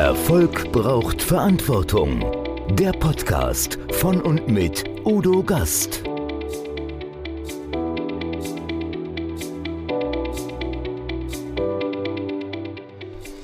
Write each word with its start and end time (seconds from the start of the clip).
Erfolg 0.00 0.72
braucht 0.72 1.20
Verantwortung. 1.20 2.24
Der 2.70 2.90
Podcast 2.92 3.78
von 3.92 4.22
und 4.22 4.48
mit 4.48 4.82
Udo 5.04 5.42
Gast. 5.42 6.02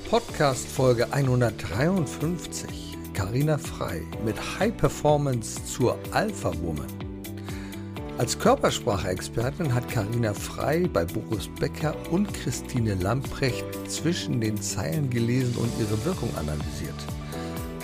Podcast 0.08 0.66
Folge 0.66 1.12
153. 1.12 2.96
Carina 3.12 3.59
Frei 3.59 4.00
mit 4.25 4.36
High 4.59 4.75
Performance 4.75 5.62
zur 5.66 5.98
Alpha 6.12 6.50
Woman. 6.62 7.05
Als 8.18 8.38
Körpersprache-Expertin 8.38 9.74
hat 9.74 9.90
Karina 9.90 10.32
Frei 10.32 10.88
bei 10.90 11.04
Boris 11.04 11.50
Becker 11.60 11.94
und 12.10 12.32
Christine 12.32 12.94
Lamprecht 12.94 13.66
zwischen 13.88 14.40
den 14.40 14.56
Zeilen 14.56 15.10
gelesen 15.10 15.54
und 15.56 15.70
ihre 15.78 16.02
Wirkung 16.06 16.30
analysiert. 16.36 16.94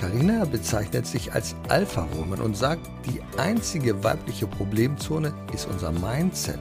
Karina 0.01 0.47
bezeichnet 0.47 1.07
sich 1.07 1.35
als 1.35 1.55
Alpha-Woman 1.69 2.41
und 2.41 2.57
sagt, 2.57 2.81
die 3.05 3.21
einzige 3.39 4.03
weibliche 4.03 4.47
Problemzone 4.47 5.35
ist 5.53 5.69
unser 5.71 5.93
Mindset. 5.93 6.61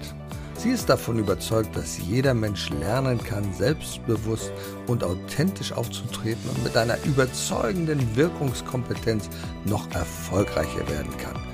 Sie 0.58 0.72
ist 0.72 0.90
davon 0.90 1.18
überzeugt, 1.18 1.74
dass 1.74 1.98
jeder 1.98 2.34
Mensch 2.34 2.70
lernen 2.72 3.24
kann, 3.24 3.54
selbstbewusst 3.54 4.52
und 4.88 5.06
authentisch 5.06 5.72
aufzutreten 5.72 6.50
und 6.50 6.62
mit 6.66 6.76
einer 6.76 6.98
überzeugenden 7.06 8.18
Wirkungskompetenz 8.18 9.30
noch 9.64 9.90
erfolgreicher 9.92 10.88
werden 10.90 11.18
kann 11.18 11.51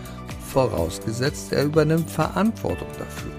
vorausgesetzt 0.47 1.51
er 1.53 1.65
übernimmt 1.65 2.09
Verantwortung 2.09 2.87
dafür. 2.97 3.31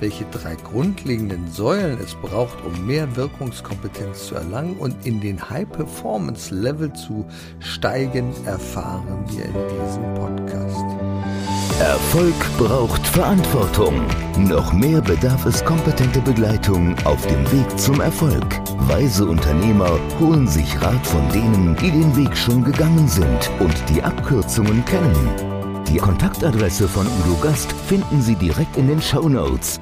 Welche 0.00 0.24
drei 0.30 0.54
grundlegenden 0.54 1.50
Säulen 1.52 1.98
es 2.02 2.14
braucht, 2.14 2.56
um 2.64 2.86
mehr 2.86 3.16
Wirkungskompetenz 3.16 4.28
zu 4.28 4.34
erlangen 4.34 4.76
und 4.78 4.94
in 5.04 5.20
den 5.20 5.50
High-Performance-Level 5.50 6.94
zu 6.94 7.26
steigen, 7.58 8.32
erfahren 8.46 9.24
wir 9.28 9.44
in 9.44 9.52
diesem 9.52 10.14
Podcast. 10.14 11.20
Erfolg 11.80 12.34
braucht 12.56 13.06
Verantwortung. 13.06 14.00
Noch 14.38 14.72
mehr 14.72 15.02
bedarf 15.02 15.44
es 15.44 15.62
kompetente 15.64 16.20
Begleitung 16.20 16.94
auf 17.04 17.26
dem 17.26 17.52
Weg 17.52 17.78
zum 17.78 18.00
Erfolg. 18.00 18.60
Weise 18.88 19.26
Unternehmer 19.26 19.98
holen 20.18 20.48
sich 20.48 20.80
Rat 20.80 21.06
von 21.06 21.28
denen, 21.30 21.76
die 21.76 21.90
den 21.90 22.16
Weg 22.16 22.34
schon 22.34 22.64
gegangen 22.64 23.06
sind 23.06 23.50
und 23.60 23.74
die 23.90 24.02
Abkürzungen 24.02 24.82
kennen. 24.86 25.49
Die 25.90 25.98
Kontaktadresse 25.98 26.86
von 26.86 27.04
Udo 27.04 27.34
Gast 27.42 27.72
finden 27.72 28.22
Sie 28.22 28.36
direkt 28.36 28.76
in 28.76 28.86
den 28.86 29.02
Show 29.02 29.28
Notes. 29.28 29.80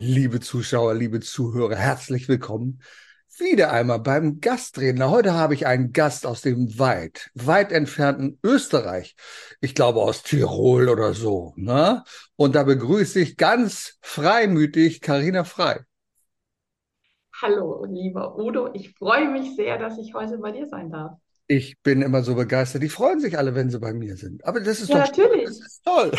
Liebe 0.00 0.40
Zuschauer, 0.40 0.94
liebe 0.94 1.20
Zuhörer, 1.20 1.76
herzlich 1.76 2.28
willkommen 2.28 2.82
wieder 3.38 3.70
einmal 3.70 4.00
beim 4.00 4.40
Gastredner. 4.40 5.08
Heute 5.08 5.34
habe 5.34 5.54
ich 5.54 5.68
einen 5.68 5.92
Gast 5.92 6.26
aus 6.26 6.42
dem 6.42 6.80
weit, 6.80 7.30
weit 7.34 7.70
entfernten 7.70 8.40
Österreich. 8.42 9.14
Ich 9.60 9.76
glaube 9.76 10.00
aus 10.00 10.24
Tirol 10.24 10.88
oder 10.88 11.14
so. 11.14 11.52
Ne? 11.54 12.02
Und 12.34 12.56
da 12.56 12.64
begrüße 12.64 13.20
ich 13.20 13.36
ganz 13.36 13.98
freimütig 14.00 15.00
Karina 15.00 15.44
Frei. 15.44 15.84
Hallo, 17.40 17.84
lieber 17.84 18.36
Udo. 18.36 18.72
Ich 18.74 18.94
freue 18.94 19.28
mich 19.30 19.54
sehr, 19.54 19.78
dass 19.78 19.96
ich 19.96 20.12
heute 20.12 20.38
bei 20.38 20.50
dir 20.50 20.66
sein 20.66 20.90
darf. 20.90 21.21
Ich 21.52 21.82
bin 21.82 22.00
immer 22.00 22.22
so 22.22 22.34
begeistert. 22.34 22.82
Die 22.82 22.88
freuen 22.88 23.20
sich 23.20 23.36
alle, 23.36 23.54
wenn 23.54 23.68
sie 23.68 23.78
bei 23.78 23.92
mir 23.92 24.16
sind. 24.16 24.42
Aber 24.46 24.60
das 24.60 24.80
ist 24.80 24.88
ja, 24.88 25.00
doch 25.00 25.06
natürlich. 25.08 25.44
Das 25.44 25.60
ist 25.60 25.84
toll. 25.84 26.10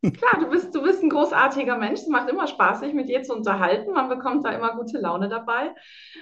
Klar, 0.00 0.40
du 0.40 0.48
bist, 0.48 0.74
du 0.74 0.82
bist 0.82 1.02
ein 1.02 1.10
großartiger 1.10 1.76
Mensch. 1.76 2.00
Es 2.00 2.08
macht 2.08 2.30
immer 2.30 2.46
Spaß, 2.46 2.80
sich 2.80 2.94
mit 2.94 3.10
dir 3.10 3.22
zu 3.22 3.34
unterhalten. 3.34 3.92
Man 3.92 4.08
bekommt 4.08 4.46
da 4.46 4.50
immer 4.50 4.74
gute 4.76 4.96
Laune 4.96 5.28
dabei. 5.28 5.74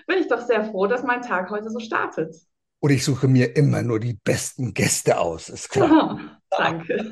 Bin 0.09 0.19
ich 0.19 0.27
doch 0.27 0.41
sehr 0.41 0.65
froh, 0.65 0.89
dass 0.89 1.05
mein 1.05 1.23
Tag 1.23 1.49
heute 1.51 1.71
so 1.71 1.79
startet. 1.79 2.35
Und 2.81 2.91
ich 2.91 3.05
suche 3.05 3.29
mir 3.29 3.55
immer 3.55 3.83
nur 3.83 4.01
die 4.01 4.15
besten 4.15 4.75
Gäste 4.75 5.21
aus, 5.21 5.49
ist 5.49 5.69
klar. 5.69 6.19
Danke. 6.51 7.09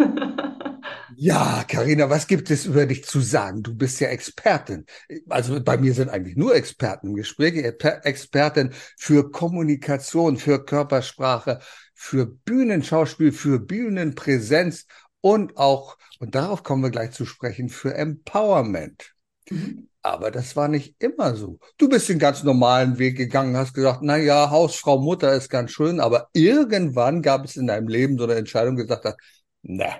Ja, 1.17 1.65
Karina, 1.69 2.11
was 2.11 2.27
gibt 2.27 2.50
es 2.50 2.67
über 2.67 2.87
dich 2.87 3.05
zu 3.05 3.21
sagen? 3.21 3.62
Du 3.62 3.75
bist 3.75 4.00
ja 4.00 4.09
Expertin. 4.09 4.84
Also 5.28 5.62
bei 5.62 5.77
mir 5.77 5.95
sind 5.95 6.11
eigentlich 6.11 6.37
nur 6.37 6.55
Experten 6.55 7.09
im 7.09 7.15
Gespräch. 7.15 7.55
Expertin 8.03 8.73
für 8.99 9.31
Kommunikation, 9.31 10.37
für 10.37 10.65
Körpersprache, 10.65 11.61
für 11.94 12.27
Bühnenschauspiel, 12.27 13.33
für 13.33 13.61
Bühnenpräsenz 13.61 14.87
und 15.21 15.56
auch, 15.56 15.97
und 16.19 16.34
darauf 16.34 16.62
kommen 16.62 16.83
wir 16.83 16.91
gleich 16.91 17.12
zu 17.12 17.25
sprechen, 17.25 17.69
für 17.69 17.94
Empowerment. 17.94 19.15
Mhm. 19.50 19.89
Aber 20.05 20.31
das 20.31 20.55
war 20.55 20.69
nicht 20.69 21.03
immer 21.03 21.35
so. 21.35 21.59
Du 21.79 21.89
bist 21.89 22.11
den 22.11 22.19
ganz 22.19 22.43
normalen 22.43 22.99
Weg 22.99 23.17
gegangen, 23.17 23.57
hast 23.57 23.73
gesagt, 23.73 24.01
na 24.03 24.19
ja, 24.19 24.51
Hausfrau, 24.51 24.99
Mutter 24.99 25.33
ist 25.33 25.49
ganz 25.49 25.71
schön, 25.71 25.99
aber 25.99 26.29
irgendwann 26.35 27.23
gab 27.23 27.47
es 27.47 27.57
in 27.57 27.67
deinem 27.67 27.89
Leben 27.89 28.19
so 28.19 28.25
eine 28.25 28.35
Entscheidung, 28.35 28.77
gesagt 28.77 29.07
hat, 29.07 29.17
na, 29.63 29.97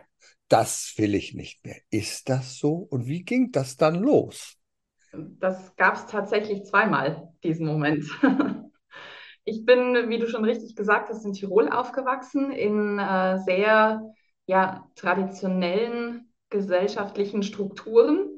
das 0.49 0.93
will 0.99 1.15
ich 1.15 1.33
nicht 1.33 1.65
mehr. 1.65 1.77
Ist 1.89 2.29
das 2.29 2.59
so? 2.59 2.87
Und 2.91 3.07
wie 3.07 3.25
ging 3.25 3.51
das 3.51 3.79
dann 3.79 3.95
los? 3.95 4.59
Das 5.13 5.75
gab 5.77 5.95
es 5.95 6.07
tatsächlich 6.07 6.65
zweimal, 6.65 7.33
diesen 7.43 7.67
Moment. 7.67 8.05
Ich 9.47 9.67
bin, 9.67 10.09
wie 10.09 10.19
du 10.19 10.27
schon 10.27 10.45
richtig 10.45 10.75
gesagt 10.75 11.11
hast, 11.11 11.23
in 11.27 11.35
Tirol 11.35 11.69
aufgewachsen, 11.69 12.51
in 12.51 12.99
äh, 12.99 13.39
sehr 13.45 14.01
ja, 14.47 14.89
traditionellen 14.95 16.33
gesellschaftlichen 16.49 17.43
Strukturen. 17.43 18.34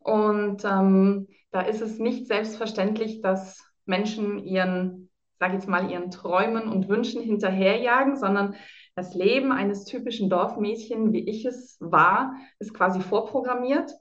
Und 0.00 0.64
ähm, 0.64 1.28
da 1.50 1.62
ist 1.62 1.80
es 1.80 1.98
nicht 1.98 2.26
selbstverständlich, 2.26 3.20
dass 3.20 3.62
Menschen 3.84 4.38
ihren, 4.44 5.10
sag 5.38 5.52
jetzt 5.52 5.68
mal, 5.68 5.90
ihren 5.90 6.10
Träumen 6.10 6.68
und 6.68 6.88
Wünschen 6.88 7.22
hinterherjagen, 7.22 8.16
sondern 8.16 8.54
das 8.94 9.14
Leben 9.14 9.52
eines 9.52 9.84
typischen 9.84 10.28
Dorfmädchen, 10.28 11.12
wie 11.12 11.28
ich 11.28 11.44
es 11.44 11.76
war, 11.80 12.34
ist 12.58 12.74
quasi 12.74 13.00
vorprogrammiert. 13.00 13.92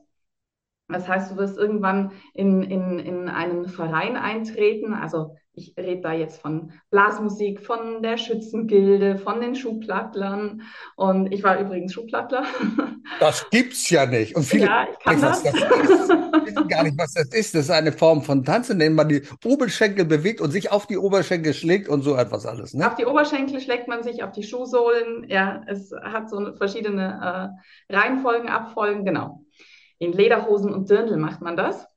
Das 0.89 1.07
heißt, 1.07 1.31
du 1.31 1.37
wirst 1.37 1.57
irgendwann 1.57 2.11
in, 2.33 2.63
in, 2.63 2.97
in 2.97 3.29
einen 3.29 3.67
Verein 3.67 4.17
eintreten. 4.17 4.93
Also 4.93 5.35
ich 5.53 5.75
rede 5.77 6.01
da 6.01 6.13
jetzt 6.13 6.41
von 6.41 6.71
Blasmusik, 6.89 7.61
von 7.61 8.01
der 8.01 8.17
Schützengilde, 8.17 9.17
von 9.17 9.39
den 9.39 9.55
Schuhplattlern. 9.55 10.63
Und 10.95 11.31
ich 11.31 11.43
war 11.43 11.59
übrigens 11.59 11.93
Schuhplattler. 11.93 12.43
Das 13.19 13.49
gibt's 13.49 13.89
ja 13.89 14.05
nicht. 14.05 14.35
Und 14.35 14.43
viele 14.43 14.65
ja, 14.65 14.87
ich 14.89 14.99
kann 14.99 15.19
das. 15.19 15.41
das. 15.41 15.53
wissen 15.53 16.67
gar 16.67 16.83
nicht, 16.83 16.97
was 16.97 17.13
das 17.13 17.27
ist. 17.33 17.55
Das 17.55 17.63
ist 17.63 17.71
eine 17.71 17.91
Form 17.91 18.21
von 18.21 18.45
Tanzen, 18.45 18.73
in 18.73 18.79
dem 18.79 18.95
man 18.95 19.09
die 19.09 19.23
Oberschenkel 19.43 20.05
bewegt 20.05 20.41
und 20.41 20.51
sich 20.51 20.71
auf 20.71 20.85
die 20.85 20.97
Oberschenkel 20.97 21.53
schlägt 21.53 21.89
und 21.89 22.03
so 22.03 22.15
etwas 22.15 22.45
alles. 22.45 22.75
Ne? 22.75 22.87
Auf 22.87 22.95
die 22.95 23.05
Oberschenkel 23.05 23.59
schlägt 23.59 23.87
man 23.87 24.03
sich, 24.03 24.23
auf 24.23 24.31
die 24.31 24.43
Schuhsohlen. 24.43 25.25
Ja, 25.27 25.63
es 25.65 25.91
hat 26.03 26.29
so 26.29 26.53
verschiedene 26.53 27.51
äh, 27.89 27.93
Reihenfolgen, 27.93 28.47
Abfolgen, 28.47 29.05
genau. 29.05 29.43
In 29.99 30.13
Lederhosen 30.13 30.73
und 30.73 30.89
Dirndl 30.89 31.17
macht 31.17 31.41
man 31.41 31.55
das. 31.55 31.87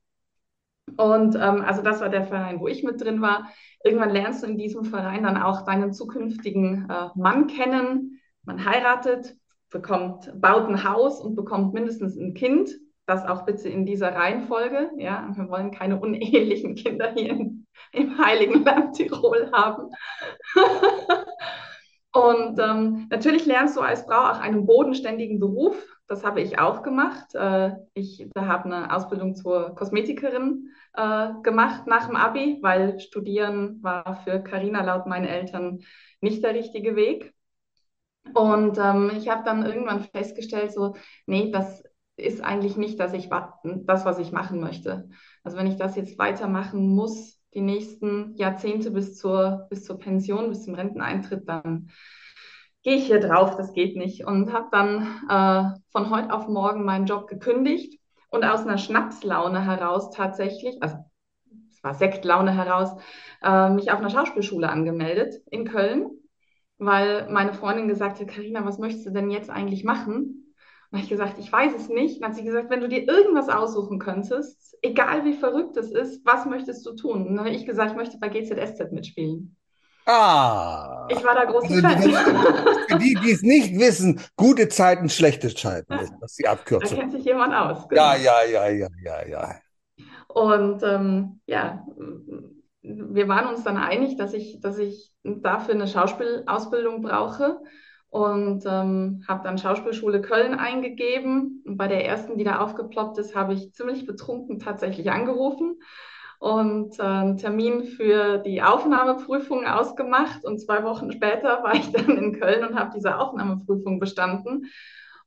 Und 0.97 1.35
ähm, 1.35 1.61
also 1.61 1.81
das 1.81 2.01
war 2.01 2.09
der 2.09 2.25
Verein, 2.25 2.59
wo 2.59 2.67
ich 2.67 2.83
mit 2.83 3.01
drin 3.01 3.21
war. 3.21 3.49
Irgendwann 3.83 4.11
lernst 4.11 4.43
du 4.43 4.47
in 4.47 4.57
diesem 4.57 4.83
Verein 4.85 5.23
dann 5.23 5.41
auch 5.41 5.61
deinen 5.65 5.93
zukünftigen 5.93 6.89
äh, 6.89 7.09
Mann 7.15 7.47
kennen. 7.47 8.19
Man 8.43 8.65
heiratet, 8.65 9.35
bekommt, 9.69 10.31
baut 10.39 10.67
ein 10.67 10.83
Haus 10.83 11.21
und 11.21 11.35
bekommt 11.35 11.73
mindestens 11.73 12.17
ein 12.17 12.33
Kind. 12.33 12.69
Das 13.05 13.25
auch 13.25 13.45
bitte 13.45 13.67
in 13.69 13.85
dieser 13.85 14.13
Reihenfolge. 14.13 14.91
Ja, 14.97 15.29
wir 15.33 15.49
wollen 15.49 15.71
keine 15.71 15.99
unehelichen 15.99 16.75
Kinder 16.75 17.13
hier 17.13 17.31
in, 17.31 17.65
im 17.91 18.17
heiligen 18.23 18.63
Land 18.63 18.95
Tirol 18.95 19.51
haben. 19.51 19.89
und 22.13 22.59
ähm, 22.59 23.07
natürlich 23.09 23.45
lernst 23.45 23.75
du 23.77 23.81
als 23.81 24.03
Frau 24.03 24.31
auch 24.31 24.39
einen 24.39 24.65
bodenständigen 24.65 25.39
Beruf 25.39 25.92
das 26.07 26.23
habe 26.23 26.41
ich 26.41 26.59
auch 26.59 26.83
gemacht. 26.83 27.33
Äh, 27.35 27.71
ich 27.93 28.27
habe 28.37 28.65
eine 28.65 28.95
Ausbildung 28.95 29.35
zur 29.35 29.75
Kosmetikerin 29.75 30.69
äh, 30.93 31.29
gemacht 31.41 31.87
nach 31.87 32.07
dem 32.07 32.15
Abi, 32.15 32.59
weil 32.61 32.99
Studieren 32.99 33.81
war 33.81 34.21
für 34.23 34.41
Karina 34.41 34.83
laut 34.83 35.07
meinen 35.07 35.25
Eltern 35.25 35.79
nicht 36.21 36.43
der 36.43 36.53
richtige 36.53 36.95
Weg. 36.95 37.33
Und 38.33 38.77
ähm, 38.77 39.11
ich 39.17 39.29
habe 39.29 39.43
dann 39.43 39.65
irgendwann 39.65 40.03
festgestellt, 40.03 40.71
so, 40.71 40.95
nee, 41.25 41.51
das 41.51 41.83
ist 42.15 42.41
eigentlich 42.41 42.77
nicht 42.77 42.99
dass 42.99 43.13
ich, 43.13 43.29
das, 43.63 44.05
was 44.05 44.19
ich 44.19 44.31
machen 44.31 44.59
möchte. 44.59 45.09
Also 45.43 45.57
wenn 45.57 45.67
ich 45.67 45.77
das 45.77 45.95
jetzt 45.95 46.17
weitermachen 46.17 46.87
muss, 46.87 47.39
die 47.53 47.61
nächsten 47.61 48.35
Jahrzehnte 48.35 48.91
bis 48.91 49.17
zur, 49.17 49.67
bis 49.69 49.83
zur 49.83 49.99
Pension, 49.99 50.49
bis 50.49 50.63
zum 50.63 50.75
Renteneintritt, 50.75 51.47
dann 51.47 51.89
gehe 52.83 52.95
ich 52.95 53.05
hier 53.05 53.19
drauf, 53.19 53.55
das 53.55 53.73
geht 53.73 53.95
nicht. 53.95 54.25
Und 54.25 54.53
habe 54.53 54.67
dann 54.71 55.21
äh, 55.29 55.79
von 55.91 56.09
heute 56.09 56.33
auf 56.33 56.47
morgen 56.47 56.85
meinen 56.85 57.05
Job 57.05 57.27
gekündigt 57.27 57.99
und 58.29 58.43
aus 58.43 58.61
einer 58.61 58.77
Schnapslaune 58.77 59.65
heraus 59.65 60.11
tatsächlich, 60.11 60.81
also 60.81 60.97
es 61.69 61.83
war 61.83 61.93
Sektlaune 61.93 62.55
heraus, 62.55 62.91
äh, 63.41 63.69
mich 63.69 63.91
auf 63.91 63.99
einer 63.99 64.09
Schauspielschule 64.09 64.69
angemeldet 64.69 65.35
in 65.49 65.65
Köln, 65.65 66.11
weil 66.77 67.29
meine 67.29 67.53
Freundin 67.53 67.87
gesagt 67.87 68.19
hat, 68.19 68.27
Karina, 68.27 68.65
was 68.65 68.77
möchtest 68.77 69.05
du 69.05 69.11
denn 69.11 69.31
jetzt 69.31 69.49
eigentlich 69.49 69.83
machen? 69.83 70.43
dann 70.93 71.01
habe 71.01 71.05
ich 71.05 71.09
gesagt, 71.09 71.39
ich 71.39 71.51
weiß 71.51 71.73
es 71.73 71.89
nicht. 71.89 72.21
Dann 72.21 72.29
hat 72.29 72.35
sie 72.35 72.43
gesagt, 72.43 72.69
wenn 72.69 72.81
du 72.81 72.87
dir 72.87 73.07
irgendwas 73.07 73.49
aussuchen 73.49 73.97
könntest, 73.97 74.77
egal 74.83 75.25
wie 75.25 75.33
verrückt 75.33 75.75
es 75.75 75.91
ist, 75.91 76.23
was 76.23 76.45
möchtest 76.45 76.85
du 76.85 76.93
tun? 76.93 77.25
Und 77.25 77.35
dann 77.35 77.45
habe 77.45 77.49
ich 77.49 77.65
gesagt, 77.65 77.91
ich 77.91 77.97
möchte 77.97 78.19
bei 78.19 78.29
GZSZ 78.29 78.91
mitspielen. 78.91 79.55
Ah. 80.05 81.07
Ich 81.07 81.23
war 81.23 81.35
da 81.35 81.45
große 81.45 81.73
Also, 81.83 82.11
Fan. 82.11 82.11
Für 82.87 82.97
die, 82.97 83.15
die 83.15 83.31
es 83.31 83.41
nicht 83.41 83.77
wissen, 83.79 84.21
gute 84.35 84.67
Zeiten, 84.69 85.09
schlechte 85.09 85.53
Zeiten 85.53 85.97
ist 85.99 86.13
das 86.21 86.35
die 86.35 86.47
Da 86.47 86.51
Abkürzung. 86.51 86.97
kennt 86.99 87.11
sich 87.11 87.25
jemand 87.25 87.53
aus. 87.53 87.87
Ja, 87.89 88.15
genau. 88.15 88.15
ja, 88.15 88.43
ja, 88.43 88.67
ja, 88.69 88.87
ja, 89.03 89.27
ja. 89.27 89.61
Und 90.27 90.81
ähm, 90.83 91.39
ja, 91.45 91.85
wir 92.81 93.27
waren 93.27 93.47
uns 93.47 93.63
dann 93.63 93.77
einig, 93.77 94.17
dass 94.17 94.33
ich, 94.33 94.59
dass 94.61 94.77
ich 94.77 95.11
dafür 95.23 95.75
eine 95.75 95.87
Schauspielausbildung 95.87 97.01
brauche 97.01 97.59
und 98.09 98.63
ähm, 98.65 99.23
habe 99.27 99.43
dann 99.43 99.57
Schauspielschule 99.57 100.21
Köln 100.21 100.53
eingegeben. 100.53 101.63
Und 101.65 101.77
bei 101.77 101.87
der 101.87 102.05
ersten, 102.05 102.37
die 102.37 102.43
da 102.43 102.59
aufgeploppt 102.59 103.17
ist, 103.17 103.35
habe 103.35 103.53
ich 103.53 103.73
ziemlich 103.73 104.05
betrunken 104.05 104.59
tatsächlich 104.59 105.11
angerufen 105.11 105.77
und 106.43 106.99
äh, 106.99 107.03
einen 107.03 107.37
Termin 107.37 107.85
für 107.85 108.37
die 108.37 108.61
Aufnahmeprüfung 108.61 109.65
ausgemacht. 109.65 110.43
Und 110.43 110.59
zwei 110.59 110.83
Wochen 110.83 111.09
später 111.09 111.63
war 111.63 111.73
ich 111.73 111.89
dann 111.93 112.17
in 112.17 112.37
Köln 112.37 112.67
und 112.67 112.77
habe 112.77 112.91
diese 112.93 113.17
Aufnahmeprüfung 113.17 113.97
bestanden. 113.97 114.65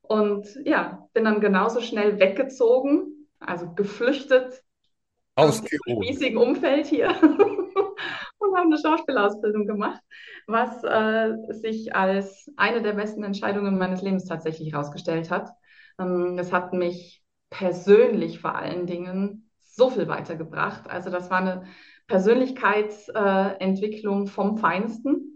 Und 0.03 0.47
ja, 0.63 1.07
bin 1.13 1.23
dann 1.23 1.41
genauso 1.41 1.81
schnell 1.81 2.19
weggezogen, 2.19 3.27
also 3.39 3.73
geflüchtet 3.73 4.61
aus 5.33 5.63
Ausgeruht. 5.63 6.05
spießigen 6.05 6.37
Umfeld 6.37 6.85
hier 6.85 7.09
und 8.37 8.55
habe 8.55 8.67
eine 8.67 8.77
Schauspielausbildung 8.77 9.65
gemacht, 9.65 10.01
was 10.45 10.83
äh, 10.83 11.33
sich 11.49 11.95
als 11.95 12.47
eine 12.57 12.83
der 12.83 12.93
besten 12.93 13.23
Entscheidungen 13.23 13.79
meines 13.79 14.03
Lebens 14.03 14.25
tatsächlich 14.25 14.71
herausgestellt 14.71 15.31
hat. 15.31 15.49
Ähm, 15.99 16.37
das 16.37 16.53
hat 16.53 16.73
mich 16.73 17.23
persönlich 17.49 18.39
vor 18.39 18.53
allen 18.53 18.85
Dingen 18.85 19.46
so 19.77 19.89
viel 19.89 20.09
weitergebracht. 20.09 20.89
Also 20.89 21.09
das 21.09 21.29
war 21.29 21.37
eine 21.37 21.63
Persönlichkeitsentwicklung 22.07 24.27
vom 24.27 24.57
Feinsten. 24.57 25.33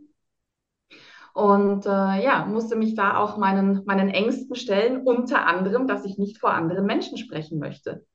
Und 1.34 1.86
äh, 1.86 2.22
ja, 2.24 2.46
musste 2.46 2.76
mich 2.76 2.96
da 2.96 3.16
auch 3.16 3.38
meinen, 3.38 3.86
meinen 3.86 4.10
Ängsten 4.10 4.54
stellen, 4.56 5.08
unter 5.08 5.46
anderem, 5.46 5.88
dass 5.88 6.04
ich 6.04 6.18
nicht 6.18 6.40
vor 6.40 6.52
anderen 6.52 6.86
Menschen 6.86 7.18
sprechen 7.18 7.58
möchte. 7.58 8.06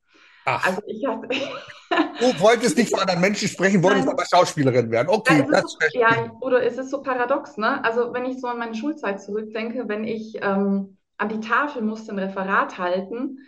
Ach, 0.45 0.67
Also 0.67 0.83
ich 0.87 1.07
hatte, 1.07 1.27
du 2.21 2.41
wolltest 2.41 2.77
nicht 2.77 2.91
vor 2.91 3.01
anderen 3.01 3.23
Menschen 3.23 3.49
sprechen, 3.49 3.83
wolltest 3.83 4.05
Nein. 4.07 4.15
aber 4.15 4.27
Schauspielerin 4.27 4.91
werden. 4.91 5.09
Okay, 5.09 5.41
es 5.41 5.47
das 5.51 5.65
ist 5.65 5.79
ja, 5.95 6.31
oder 6.41 6.63
es 6.63 6.77
ist 6.77 6.91
so 6.91 7.01
paradox, 7.03 7.57
ne? 7.57 7.83
Also 7.83 8.13
wenn 8.13 8.27
ich 8.27 8.39
so 8.41 8.49
an 8.49 8.59
meine 8.59 8.75
Schulzeit 8.75 9.23
zurückdenke, 9.23 9.89
wenn 9.89 10.05
ich 10.05 10.37
ähm, 10.43 10.99
an 11.17 11.31
die 11.31 11.41
Tafel 11.41 11.81
musste 11.83 12.13
ein 12.13 12.19
Referat 12.19 12.77
halten, 12.79 13.39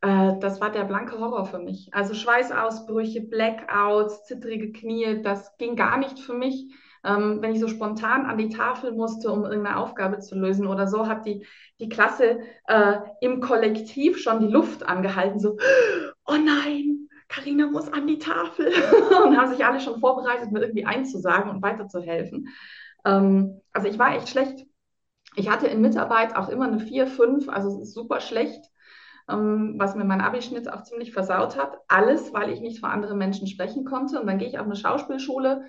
äh, 0.00 0.38
das 0.40 0.60
war 0.60 0.70
der 0.70 0.84
blanke 0.84 1.18
Horror 1.18 1.46
für 1.46 1.58
mich. 1.58 1.90
Also 1.92 2.14
Schweißausbrüche, 2.14 3.22
Blackouts, 3.22 4.24
zittrige 4.24 4.72
Knie, 4.72 5.22
das 5.22 5.56
ging 5.56 5.76
gar 5.76 5.98
nicht 5.98 6.18
für 6.18 6.34
mich. 6.34 6.72
Ähm, 7.04 7.40
wenn 7.40 7.52
ich 7.52 7.60
so 7.60 7.68
spontan 7.68 8.26
an 8.26 8.38
die 8.38 8.48
Tafel 8.48 8.92
musste, 8.92 9.30
um 9.30 9.44
irgendeine 9.44 9.76
Aufgabe 9.76 10.18
zu 10.18 10.34
lösen 10.34 10.66
oder 10.66 10.88
so, 10.88 11.06
hat 11.06 11.26
die, 11.26 11.46
die 11.78 11.88
Klasse 11.88 12.40
äh, 12.66 12.94
im 13.20 13.40
Kollektiv 13.40 14.18
schon 14.18 14.40
die 14.40 14.52
Luft 14.52 14.82
angehalten, 14.84 15.38
so, 15.38 15.56
oh 16.26 16.36
nein, 16.36 17.08
Karina 17.28 17.66
muss 17.66 17.92
an 17.92 18.06
die 18.06 18.18
Tafel 18.18 18.66
und 19.24 19.36
haben 19.36 19.50
sich 19.50 19.64
alle 19.64 19.80
schon 19.80 20.00
vorbereitet, 20.00 20.50
mir 20.50 20.60
irgendwie 20.60 20.86
einzusagen 20.86 21.50
und 21.50 21.62
weiterzuhelfen. 21.62 22.48
Ähm, 23.04 23.60
also 23.72 23.88
ich 23.88 23.98
war 23.98 24.16
echt 24.16 24.28
schlecht. 24.28 24.66
Ich 25.36 25.48
hatte 25.48 25.68
in 25.68 25.80
Mitarbeit 25.80 26.34
auch 26.34 26.48
immer 26.48 26.66
eine 26.66 26.80
4, 26.80 27.06
5, 27.06 27.48
also 27.48 27.84
super 27.84 28.20
schlecht, 28.20 28.64
was 29.28 29.94
mir 29.94 30.04
mein 30.04 30.22
Abischnitt 30.22 30.72
auch 30.72 30.82
ziemlich 30.82 31.12
versaut 31.12 31.56
hat. 31.56 31.76
Alles, 31.86 32.32
weil 32.32 32.50
ich 32.50 32.60
nicht 32.60 32.80
vor 32.80 32.88
anderen 32.88 33.18
Menschen 33.18 33.46
sprechen 33.46 33.84
konnte. 33.84 34.20
Und 34.20 34.26
dann 34.26 34.38
gehe 34.38 34.48
ich 34.48 34.58
auf 34.58 34.66
eine 34.66 34.76
Schauspielschule. 34.76 35.66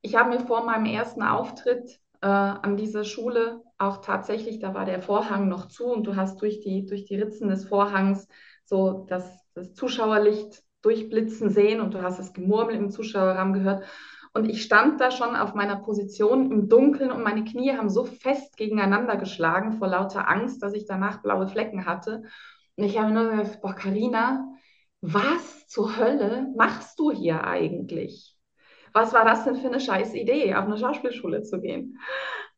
Ich 0.00 0.16
habe 0.16 0.30
mir 0.30 0.40
vor 0.40 0.64
meinem 0.64 0.86
ersten 0.86 1.22
Auftritt 1.22 2.00
äh, 2.22 2.26
an 2.26 2.76
dieser 2.76 3.04
Schule 3.04 3.62
auch 3.78 3.98
tatsächlich, 3.98 4.58
da 4.58 4.72
war 4.72 4.86
der 4.86 5.02
Vorhang 5.02 5.48
noch 5.48 5.68
zu 5.68 5.84
und 5.86 6.06
du 6.06 6.16
hast 6.16 6.40
durch 6.40 6.60
die, 6.60 6.86
durch 6.86 7.04
die 7.04 7.16
Ritzen 7.16 7.48
des 7.48 7.66
Vorhangs 7.66 8.26
so 8.64 9.04
das, 9.08 9.44
das 9.54 9.74
Zuschauerlicht 9.74 10.62
durchblitzen 10.80 11.50
sehen 11.50 11.80
und 11.80 11.92
du 11.92 12.02
hast 12.02 12.18
das 12.18 12.32
Gemurmel 12.32 12.76
im 12.76 12.90
Zuschauerraum 12.90 13.52
gehört. 13.52 13.84
Und 14.32 14.48
ich 14.48 14.62
stand 14.62 15.00
da 15.00 15.10
schon 15.10 15.36
auf 15.36 15.54
meiner 15.54 15.76
Position 15.76 16.50
im 16.50 16.68
Dunkeln 16.68 17.12
und 17.12 17.22
meine 17.22 17.44
Knie 17.44 17.76
haben 17.76 17.88
so 17.88 18.04
fest 18.04 18.56
gegeneinander 18.56 19.16
geschlagen 19.16 19.74
vor 19.74 19.88
lauter 19.88 20.28
Angst, 20.28 20.62
dass 20.62 20.74
ich 20.74 20.86
danach 20.86 21.22
blaue 21.22 21.46
Flecken 21.46 21.86
hatte. 21.86 22.24
Und 22.76 22.84
ich 22.84 22.98
habe 22.98 23.12
nur 23.12 23.30
gesagt, 23.30 23.62
boah, 23.62 23.74
Carina, 23.74 24.48
was 25.00 25.66
zur 25.68 25.96
Hölle 25.96 26.48
machst 26.56 26.98
du 26.98 27.10
hier 27.10 27.44
eigentlich? 27.44 28.36
Was 28.92 29.12
war 29.12 29.24
das 29.24 29.44
denn 29.44 29.56
für 29.56 29.66
eine 29.66 29.80
scheiß 29.80 30.14
Idee, 30.14 30.54
auf 30.54 30.64
eine 30.64 30.78
Schauspielschule 30.78 31.42
zu 31.42 31.60
gehen? 31.60 31.98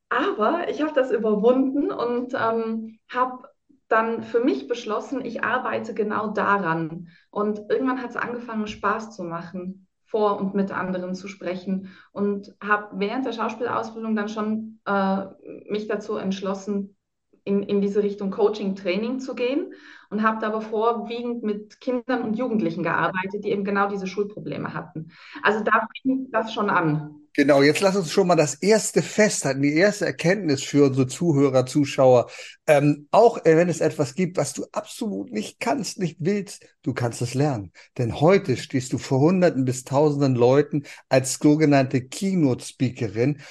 Aber 0.08 0.68
ich 0.68 0.82
habe 0.82 0.92
das 0.92 1.10
überwunden 1.10 1.90
und 1.90 2.34
ähm, 2.34 2.98
habe 3.10 3.48
dann 3.88 4.22
für 4.22 4.40
mich 4.40 4.68
beschlossen, 4.68 5.24
ich 5.24 5.44
arbeite 5.44 5.94
genau 5.94 6.28
daran. 6.28 7.08
Und 7.30 7.62
irgendwann 7.68 8.02
hat 8.02 8.10
es 8.10 8.16
angefangen, 8.16 8.66
Spaß 8.66 9.14
zu 9.14 9.22
machen, 9.22 9.86
vor 10.04 10.38
und 10.38 10.54
mit 10.54 10.70
anderen 10.72 11.14
zu 11.14 11.28
sprechen. 11.28 11.96
Und 12.12 12.54
habe 12.62 12.98
während 12.98 13.26
der 13.26 13.32
Schauspielausbildung 13.32 14.14
dann 14.14 14.28
schon 14.28 14.80
äh, 14.84 15.26
mich 15.68 15.88
dazu 15.88 16.16
entschlossen, 16.16 16.95
in, 17.46 17.62
in 17.62 17.80
diese 17.80 18.02
Richtung 18.02 18.30
Coaching, 18.30 18.74
Training 18.74 19.20
zu 19.20 19.34
gehen 19.34 19.72
und 20.10 20.22
habe 20.22 20.40
da 20.40 20.48
aber 20.48 20.60
vorwiegend 20.60 21.42
mit 21.42 21.80
Kindern 21.80 22.22
und 22.22 22.34
Jugendlichen 22.34 22.82
gearbeitet, 22.82 23.44
die 23.44 23.50
eben 23.50 23.64
genau 23.64 23.88
diese 23.88 24.06
Schulprobleme 24.06 24.74
hatten. 24.74 25.10
Also 25.42 25.64
da 25.64 25.88
fing 26.02 26.28
das 26.30 26.52
schon 26.52 26.70
an. 26.70 27.14
Genau, 27.34 27.62
jetzt 27.62 27.82
lass 27.82 27.96
uns 27.96 28.10
schon 28.10 28.28
mal 28.28 28.34
das 28.34 28.54
erste 28.54 29.02
festhalten, 29.02 29.60
die 29.60 29.74
erste 29.74 30.06
Erkenntnis 30.06 30.62
für 30.62 30.86
unsere 30.86 31.06
Zuhörer, 31.06 31.66
Zuschauer. 31.66 32.30
Ähm, 32.66 33.08
auch 33.10 33.44
wenn 33.44 33.68
es 33.68 33.80
etwas 33.80 34.14
gibt, 34.14 34.38
was 34.38 34.54
du 34.54 34.64
absolut 34.72 35.30
nicht 35.32 35.60
kannst, 35.60 35.98
nicht 35.98 36.16
willst, 36.20 36.64
du 36.82 36.94
kannst 36.94 37.20
es 37.20 37.34
lernen. 37.34 37.72
Denn 37.98 38.20
heute 38.22 38.56
stehst 38.56 38.92
du 38.94 38.98
vor 38.98 39.20
Hunderten 39.20 39.66
bis 39.66 39.84
Tausenden 39.84 40.34
Leuten 40.34 40.84
als 41.10 41.34
sogenannte 41.34 42.00
Keynote-Speakerin 42.00 43.42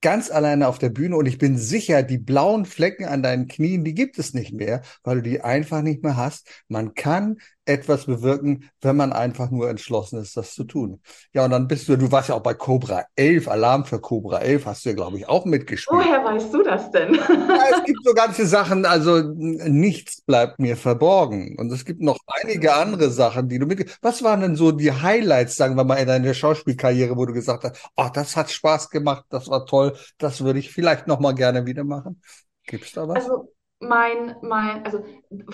ganz 0.00 0.30
alleine 0.30 0.68
auf 0.68 0.78
der 0.78 0.88
Bühne 0.90 1.16
und 1.16 1.26
ich 1.26 1.38
bin 1.38 1.58
sicher, 1.58 2.02
die 2.02 2.18
blauen 2.18 2.64
Flecken 2.64 3.04
an 3.04 3.22
deinen 3.22 3.48
Knien, 3.48 3.84
die 3.84 3.94
gibt 3.94 4.18
es 4.18 4.34
nicht 4.34 4.52
mehr, 4.52 4.82
weil 5.02 5.16
du 5.16 5.22
die 5.22 5.40
einfach 5.42 5.82
nicht 5.82 6.02
mehr 6.02 6.16
hast. 6.16 6.48
Man 6.68 6.94
kann 6.94 7.38
etwas 7.64 8.06
bewirken, 8.06 8.70
wenn 8.80 8.96
man 8.96 9.12
einfach 9.12 9.50
nur 9.50 9.68
entschlossen 9.68 10.18
ist, 10.20 10.36
das 10.36 10.54
zu 10.54 10.64
tun. 10.64 11.00
Ja, 11.32 11.44
und 11.44 11.50
dann 11.50 11.68
bist 11.68 11.88
du, 11.88 11.96
du 11.96 12.10
warst 12.10 12.28
ja 12.28 12.34
auch 12.34 12.42
bei 12.42 12.54
Cobra 12.54 13.04
11, 13.16 13.48
Alarm 13.48 13.84
für 13.84 14.00
Cobra 14.00 14.38
11, 14.38 14.66
hast 14.66 14.84
du 14.84 14.90
ja, 14.90 14.94
glaube 14.94 15.18
ich, 15.18 15.28
auch 15.28 15.44
mitgespielt. 15.44 16.04
Woher 16.04 16.24
weißt 16.24 16.52
du 16.52 16.62
das 16.62 16.90
denn? 16.90 17.14
Ja, 17.14 17.78
es 17.78 17.84
gibt 17.84 17.98
so 18.04 18.14
ganze 18.14 18.46
Sachen, 18.46 18.84
also 18.84 19.20
nichts 19.34 20.22
bleibt 20.22 20.58
mir 20.58 20.76
verborgen. 20.76 21.56
Und 21.58 21.70
es 21.72 21.84
gibt 21.84 22.00
noch 22.00 22.18
einige 22.26 22.74
andere 22.74 23.10
Sachen, 23.10 23.48
die 23.48 23.58
du 23.58 23.66
mit. 23.66 23.98
Was 24.02 24.22
waren 24.22 24.40
denn 24.40 24.56
so 24.56 24.72
die 24.72 24.92
Highlights, 24.92 25.56
sagen 25.56 25.76
wir 25.76 25.84
mal, 25.84 25.96
in 25.96 26.08
deiner 26.08 26.34
Schauspielkarriere, 26.34 27.16
wo 27.16 27.26
du 27.26 27.32
gesagt 27.32 27.64
hast, 27.64 27.90
oh, 27.96 28.08
das 28.12 28.36
hat 28.36 28.50
Spaß 28.50 28.90
gemacht, 28.90 29.24
das 29.28 29.48
war 29.48 29.66
toll, 29.66 29.96
das 30.18 30.42
würde 30.42 30.58
ich 30.58 30.70
vielleicht 30.72 31.06
noch 31.06 31.20
mal 31.20 31.34
gerne 31.34 31.66
wieder 31.66 31.84
machen? 31.84 32.20
Gibt's 32.66 32.92
da 32.92 33.06
was? 33.06 33.16
Also 33.16 33.52
mein, 33.82 34.36
mein, 34.42 34.84
also 34.84 35.02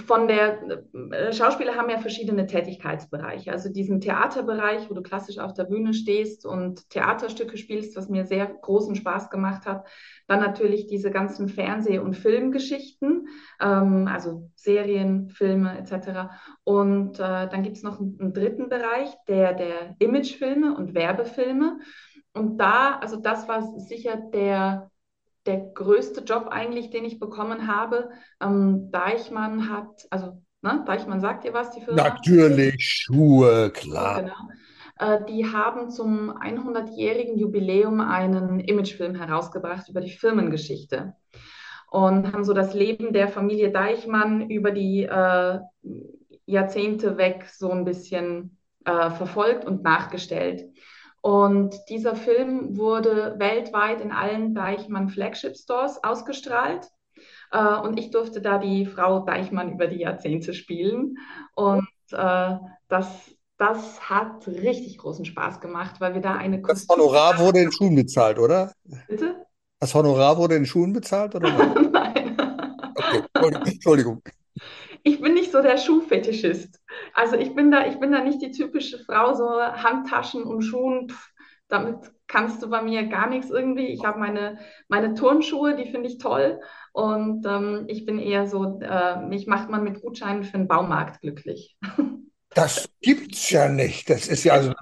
von 0.06 0.26
der 0.26 0.60
äh, 1.12 1.32
Schauspieler 1.32 1.76
haben 1.76 1.88
ja 1.88 1.98
verschiedene 1.98 2.46
Tätigkeitsbereiche. 2.46 3.52
Also 3.52 3.72
diesen 3.72 4.00
Theaterbereich, 4.00 4.90
wo 4.90 4.94
du 4.94 5.02
klassisch 5.02 5.38
auf 5.38 5.54
der 5.54 5.64
Bühne 5.64 5.94
stehst 5.94 6.44
und 6.44 6.90
Theaterstücke 6.90 7.56
spielst, 7.56 7.96
was 7.96 8.08
mir 8.08 8.26
sehr 8.26 8.46
großen 8.46 8.96
Spaß 8.96 9.30
gemacht 9.30 9.64
hat. 9.64 9.86
Dann 10.26 10.40
natürlich 10.40 10.88
diese 10.88 11.12
ganzen 11.12 11.48
Fernseh- 11.48 12.00
und 12.00 12.16
Filmgeschichten, 12.16 13.28
ähm, 13.60 14.08
also 14.08 14.50
Serien, 14.56 15.30
Filme 15.30 15.78
etc. 15.78 16.28
Und 16.64 17.20
äh, 17.20 17.48
dann 17.48 17.62
gibt 17.62 17.76
es 17.76 17.84
noch 17.84 18.00
einen, 18.00 18.18
einen 18.20 18.32
dritten 18.32 18.68
Bereich, 18.68 19.14
der 19.28 19.54
der 19.54 19.94
Imagefilme 20.00 20.76
und 20.76 20.94
Werbefilme. 20.94 21.78
Und 22.34 22.58
da, 22.58 22.98
also 22.98 23.16
das 23.16 23.46
war 23.46 23.62
sicher 23.78 24.16
der 24.16 24.90
der 25.46 25.58
größte 25.58 26.22
Job 26.22 26.48
eigentlich, 26.50 26.90
den 26.90 27.04
ich 27.04 27.18
bekommen 27.18 27.66
habe. 27.66 28.10
Ähm, 28.40 28.90
Deichmann 28.90 29.70
hat, 29.70 30.06
also 30.10 30.42
ne, 30.62 30.84
Deichmann 30.86 31.20
sagt 31.20 31.44
dir 31.44 31.52
was, 31.52 31.70
die 31.70 31.80
Firma? 31.80 32.02
Natürlich, 32.02 32.76
Schuhe, 32.78 33.70
klar. 33.70 34.22
genau. 34.22 34.34
Äh, 34.98 35.24
die 35.26 35.46
haben 35.46 35.90
zum 35.90 36.30
100-jährigen 36.30 37.38
Jubiläum 37.38 38.00
einen 38.00 38.60
Imagefilm 38.60 39.14
herausgebracht 39.14 39.88
über 39.88 40.00
die 40.00 40.10
Firmengeschichte 40.10 41.14
und 41.90 42.32
haben 42.32 42.44
so 42.44 42.52
das 42.52 42.74
Leben 42.74 43.12
der 43.12 43.28
Familie 43.28 43.70
Deichmann 43.70 44.50
über 44.50 44.70
die 44.70 45.04
äh, 45.04 45.58
Jahrzehnte 46.46 47.16
weg 47.16 47.46
so 47.52 47.70
ein 47.70 47.84
bisschen 47.84 48.58
äh, 48.84 49.10
verfolgt 49.10 49.64
und 49.64 49.82
nachgestellt. 49.82 50.64
Und 51.26 51.74
dieser 51.88 52.14
Film 52.14 52.76
wurde 52.76 53.34
weltweit 53.38 54.00
in 54.00 54.12
allen 54.12 54.54
Deichmann 54.54 55.08
Flagship 55.08 55.56
Stores 55.56 55.98
ausgestrahlt. 56.04 56.88
Äh, 57.50 57.78
und 57.78 57.98
ich 57.98 58.12
durfte 58.12 58.40
da 58.40 58.58
die 58.58 58.86
Frau 58.86 59.18
Deichmann 59.18 59.72
über 59.72 59.88
die 59.88 59.98
Jahrzehnte 59.98 60.54
spielen. 60.54 61.16
Und 61.56 61.88
äh, 62.12 62.54
das, 62.86 63.08
das 63.58 64.08
hat 64.08 64.46
richtig 64.46 64.98
großen 64.98 65.24
Spaß 65.24 65.58
gemacht, 65.58 65.96
weil 66.00 66.14
wir 66.14 66.20
da 66.20 66.36
eine 66.36 66.62
Das 66.62 66.86
Honorar 66.88 67.40
wurde 67.40 67.58
in 67.58 67.72
Schuhen 67.72 67.96
bezahlt, 67.96 68.38
oder? 68.38 68.72
Bitte? 69.08 69.46
Das 69.80 69.92
Honorar 69.96 70.38
wurde 70.38 70.54
in 70.54 70.64
Schuhen 70.64 70.92
bezahlt, 70.92 71.34
oder? 71.34 71.50
Nein. 71.90 72.36
Okay, 72.94 73.22
Entschuldigung. 73.64 74.22
Ich 75.02 75.20
bin 75.20 75.34
nicht 75.34 75.50
so 75.50 75.60
der 75.60 75.76
Schuhfetischist. 75.76 76.80
Also 77.16 77.36
ich 77.36 77.54
bin 77.54 77.70
da, 77.70 77.86
ich 77.86 77.98
bin 77.98 78.12
da 78.12 78.22
nicht 78.22 78.42
die 78.42 78.50
typische 78.50 78.98
Frau, 78.98 79.32
so 79.32 79.58
Handtaschen 79.58 80.42
und 80.44 80.60
Schuhen. 80.60 81.08
Pff, 81.08 81.30
damit 81.66 81.96
kannst 82.26 82.62
du 82.62 82.68
bei 82.68 82.82
mir 82.82 83.06
gar 83.06 83.26
nichts 83.28 83.48
irgendwie. 83.48 83.86
Ich 83.86 84.04
habe 84.04 84.18
meine, 84.18 84.58
meine 84.88 85.14
Turnschuhe, 85.14 85.74
die 85.76 85.90
finde 85.90 86.08
ich 86.08 86.18
toll. 86.18 86.60
Und 86.92 87.46
ähm, 87.46 87.84
ich 87.88 88.04
bin 88.04 88.18
eher 88.18 88.46
so, 88.46 88.80
äh, 88.80 89.16
mich 89.26 89.46
macht 89.46 89.70
man 89.70 89.82
mit 89.82 90.02
Gutscheinen 90.02 90.44
für 90.44 90.58
den 90.58 90.68
Baumarkt 90.68 91.22
glücklich. 91.22 91.76
Das 92.54 92.88
gibt's 93.02 93.50
ja 93.50 93.68
nicht. 93.68 94.08
Das 94.08 94.28
ist 94.28 94.44
ja, 94.44 94.54
also, 94.54 94.72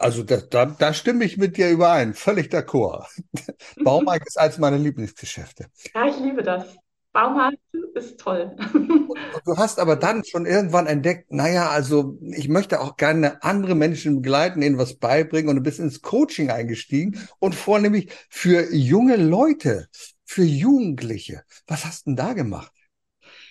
also 0.00 0.24
da, 0.24 0.38
da, 0.38 0.66
da 0.66 0.92
stimme 0.92 1.24
ich 1.24 1.36
mit 1.36 1.56
dir 1.56 1.70
überein. 1.70 2.12
Völlig 2.12 2.52
d'accord. 2.52 3.06
Baumarkt 3.84 4.26
ist 4.26 4.36
eines 4.36 4.58
meiner 4.58 4.78
Lieblingsgeschäfte. 4.78 5.66
Ja, 5.94 6.06
ich 6.08 6.18
liebe 6.18 6.42
das. 6.42 6.76
Baumarkt 7.12 7.58
ist 7.94 8.20
toll. 8.20 8.56
Du 9.44 9.56
hast 9.56 9.78
aber 9.78 9.96
dann 9.96 10.24
schon 10.24 10.46
irgendwann 10.46 10.86
entdeckt, 10.86 11.30
naja, 11.32 11.68
also 11.68 12.18
ich 12.20 12.48
möchte 12.48 12.80
auch 12.80 12.96
gerne 12.96 13.42
andere 13.42 13.74
Menschen 13.74 14.16
begleiten, 14.16 14.62
ihnen 14.62 14.78
was 14.78 14.94
beibringen 14.94 15.48
und 15.48 15.56
du 15.56 15.62
bist 15.62 15.78
ins 15.78 16.02
Coaching 16.02 16.50
eingestiegen 16.50 17.18
und 17.38 17.54
vornehmlich 17.54 18.10
für 18.28 18.72
junge 18.72 19.16
Leute, 19.16 19.88
für 20.24 20.42
Jugendliche. 20.42 21.42
Was 21.66 21.84
hast 21.84 22.06
du 22.06 22.10
denn 22.10 22.16
da 22.16 22.32
gemacht? 22.32 22.72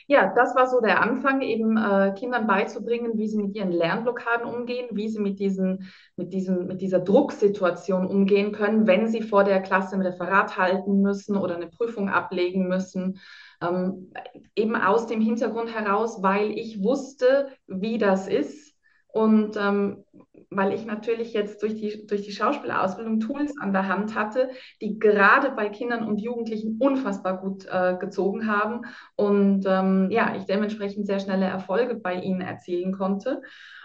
Ja, 0.07 0.33
das 0.35 0.55
war 0.55 0.67
so 0.67 0.81
der 0.81 1.03
Anfang, 1.03 1.41
eben 1.41 1.77
äh, 1.77 2.15
Kindern 2.17 2.47
beizubringen, 2.47 3.11
wie 3.19 3.27
sie 3.27 3.37
mit 3.37 3.55
ihren 3.55 3.71
Lernblockaden 3.71 4.51
umgehen, 4.51 4.87
wie 4.91 5.07
sie 5.07 5.19
mit 5.19 5.39
diesen, 5.39 5.91
mit 6.15 6.33
diesen, 6.33 6.65
mit 6.65 6.81
dieser 6.81 6.99
Drucksituation 6.99 8.07
umgehen 8.07 8.51
können, 8.51 8.87
wenn 8.87 9.07
sie 9.07 9.21
vor 9.21 9.43
der 9.43 9.61
Klasse 9.61 9.95
ein 9.95 10.01
Referat 10.01 10.57
halten 10.57 11.01
müssen 11.01 11.37
oder 11.37 11.55
eine 11.55 11.67
Prüfung 11.67 12.09
ablegen 12.09 12.67
müssen. 12.67 13.19
Ähm, 13.61 14.11
eben 14.55 14.75
aus 14.75 15.07
dem 15.07 15.21
Hintergrund 15.21 15.73
heraus, 15.73 16.21
weil 16.21 16.51
ich 16.51 16.81
wusste, 16.81 17.49
wie 17.67 17.97
das 17.97 18.27
ist 18.27 18.75
und 19.11 19.57
ähm, 19.57 20.05
weil 20.51 20.73
ich 20.73 20.85
natürlich 20.85 21.33
jetzt 21.33 21.61
durch 21.61 21.75
die, 21.75 22.05
durch 22.07 22.23
die 22.23 22.31
Schauspielausbildung 22.31 23.19
Tools 23.19 23.53
an 23.59 23.71
der 23.73 23.87
Hand 23.87 24.15
hatte, 24.15 24.49
die 24.81 24.97
gerade 24.97 25.51
bei 25.51 25.69
Kindern 25.69 26.03
und 26.03 26.19
Jugendlichen 26.19 26.77
unfassbar 26.79 27.39
gut 27.39 27.65
äh, 27.65 27.97
gezogen 27.99 28.47
haben 28.47 28.81
und 29.15 29.65
ähm, 29.67 30.09
ja, 30.11 30.35
ich 30.35 30.45
dementsprechend 30.45 31.05
sehr 31.05 31.19
schnelle 31.19 31.45
Erfolge 31.45 31.95
bei 31.95 32.15
ihnen 32.15 32.41
erzielen 32.41 32.91
konnte. 32.91 33.41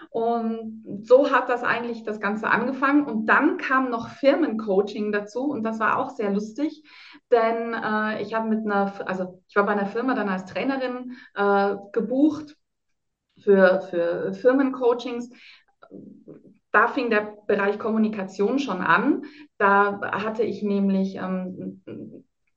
Und 0.09 0.83
so 1.03 1.31
hat 1.31 1.49
das 1.49 1.63
eigentlich 1.63 2.03
das 2.03 2.19
Ganze 2.19 2.47
angefangen. 2.47 3.05
Und 3.05 3.25
dann 3.25 3.57
kam 3.57 3.89
noch 3.89 4.09
Firmencoaching 4.09 5.11
dazu 5.11 5.45
und 5.45 5.63
das 5.63 5.79
war 5.79 5.97
auch 5.97 6.11
sehr 6.11 6.31
lustig, 6.31 6.83
denn 7.31 7.73
äh, 7.73 8.21
ich 8.21 8.33
habe 8.33 8.49
mit 8.49 8.65
einer, 8.65 8.93
also 9.07 9.41
ich 9.47 9.55
war 9.55 9.65
bei 9.65 9.73
einer 9.73 9.87
Firma 9.87 10.13
dann 10.13 10.29
als 10.29 10.45
Trainerin 10.45 11.17
äh, 11.35 11.75
gebucht 11.91 12.55
für, 13.37 13.81
für 13.81 14.33
Firmencoachings 14.33 15.29
da 16.75 16.89
fing 16.89 17.09
der 17.09 17.37
Bereich 17.47 17.79
Kommunikation 17.79 18.59
schon 18.59 18.81
an. 18.81 19.23
Da 19.57 20.01
hatte 20.11 20.43
ich 20.43 20.61
nämlich 20.61 21.15
ähm, 21.15 21.81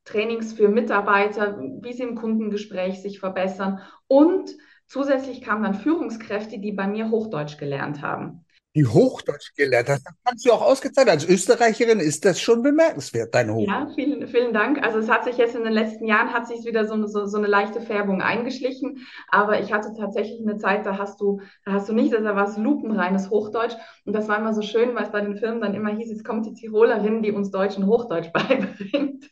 Trainings 0.04 0.52
für 0.52 0.68
Mitarbeiter, 0.68 1.56
wie 1.56 1.92
sie 1.92 2.02
im 2.02 2.16
Kundengespräch 2.16 3.00
sich 3.00 3.20
verbessern. 3.20 3.78
Und 4.08 4.50
zusätzlich 4.86 5.40
kamen 5.40 5.62
dann 5.62 5.74
Führungskräfte, 5.74 6.58
die 6.58 6.72
bei 6.72 6.88
mir 6.88 7.10
Hochdeutsch 7.10 7.58
gelernt 7.58 8.02
haben 8.02 8.44
die 8.74 8.86
Hochdeutsch 8.86 9.54
gelernt 9.56 9.88
hast. 9.88 10.04
Das 10.06 10.14
kannst 10.24 10.46
du 10.46 10.52
auch 10.52 10.62
ausgezeichnet. 10.62 11.12
Als 11.12 11.24
Österreicherin 11.28 12.00
ist 12.00 12.24
das 12.24 12.40
schon 12.40 12.62
bemerkenswert, 12.62 13.34
dein 13.34 13.52
Hochdeutsch. 13.52 13.68
Ja, 13.68 13.88
vielen, 13.94 14.28
vielen 14.28 14.52
Dank. 14.52 14.82
Also 14.84 14.98
es 14.98 15.08
hat 15.08 15.24
sich 15.24 15.36
jetzt 15.36 15.56
in 15.56 15.64
den 15.64 15.72
letzten 15.72 16.06
Jahren, 16.06 16.32
hat 16.32 16.46
sich 16.46 16.64
wieder 16.64 16.86
so, 16.86 17.06
so, 17.06 17.26
so 17.26 17.38
eine 17.38 17.46
leichte 17.46 17.80
Färbung 17.80 18.20
eingeschlichen. 18.20 19.06
Aber 19.28 19.60
ich 19.60 19.72
hatte 19.72 19.94
tatsächlich 19.98 20.40
eine 20.40 20.58
Zeit, 20.58 20.84
da 20.86 20.98
hast 20.98 21.20
du, 21.20 21.40
da 21.64 21.72
hast 21.72 21.88
du 21.88 21.92
nicht, 21.94 22.12
da 22.12 22.22
war 22.22 22.48
es 22.48 22.56
lupenreines 22.56 23.30
Hochdeutsch. 23.30 23.74
Und 24.04 24.12
das 24.12 24.28
war 24.28 24.38
immer 24.38 24.52
so 24.52 24.62
schön, 24.62 24.94
weil 24.94 25.04
es 25.04 25.12
bei 25.12 25.22
den 25.22 25.36
Firmen 25.36 25.60
dann 25.60 25.74
immer 25.74 25.90
hieß, 25.90 26.10
jetzt 26.10 26.24
kommt 26.24 26.46
die 26.46 26.54
Tirolerin, 26.54 27.22
die 27.22 27.32
uns 27.32 27.50
Deutschen 27.50 27.86
Hochdeutsch 27.86 28.30
beibringt. 28.32 29.30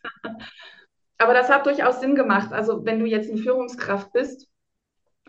Aber 1.19 1.35
das 1.35 1.51
hat 1.51 1.67
durchaus 1.67 2.01
Sinn 2.01 2.15
gemacht. 2.15 2.53
Also 2.53 2.85
wenn 2.85 2.99
du 2.99 3.07
jetzt 3.07 3.31
eine 3.31 3.41
Führungskraft 3.41 4.13
bist, 4.13 4.49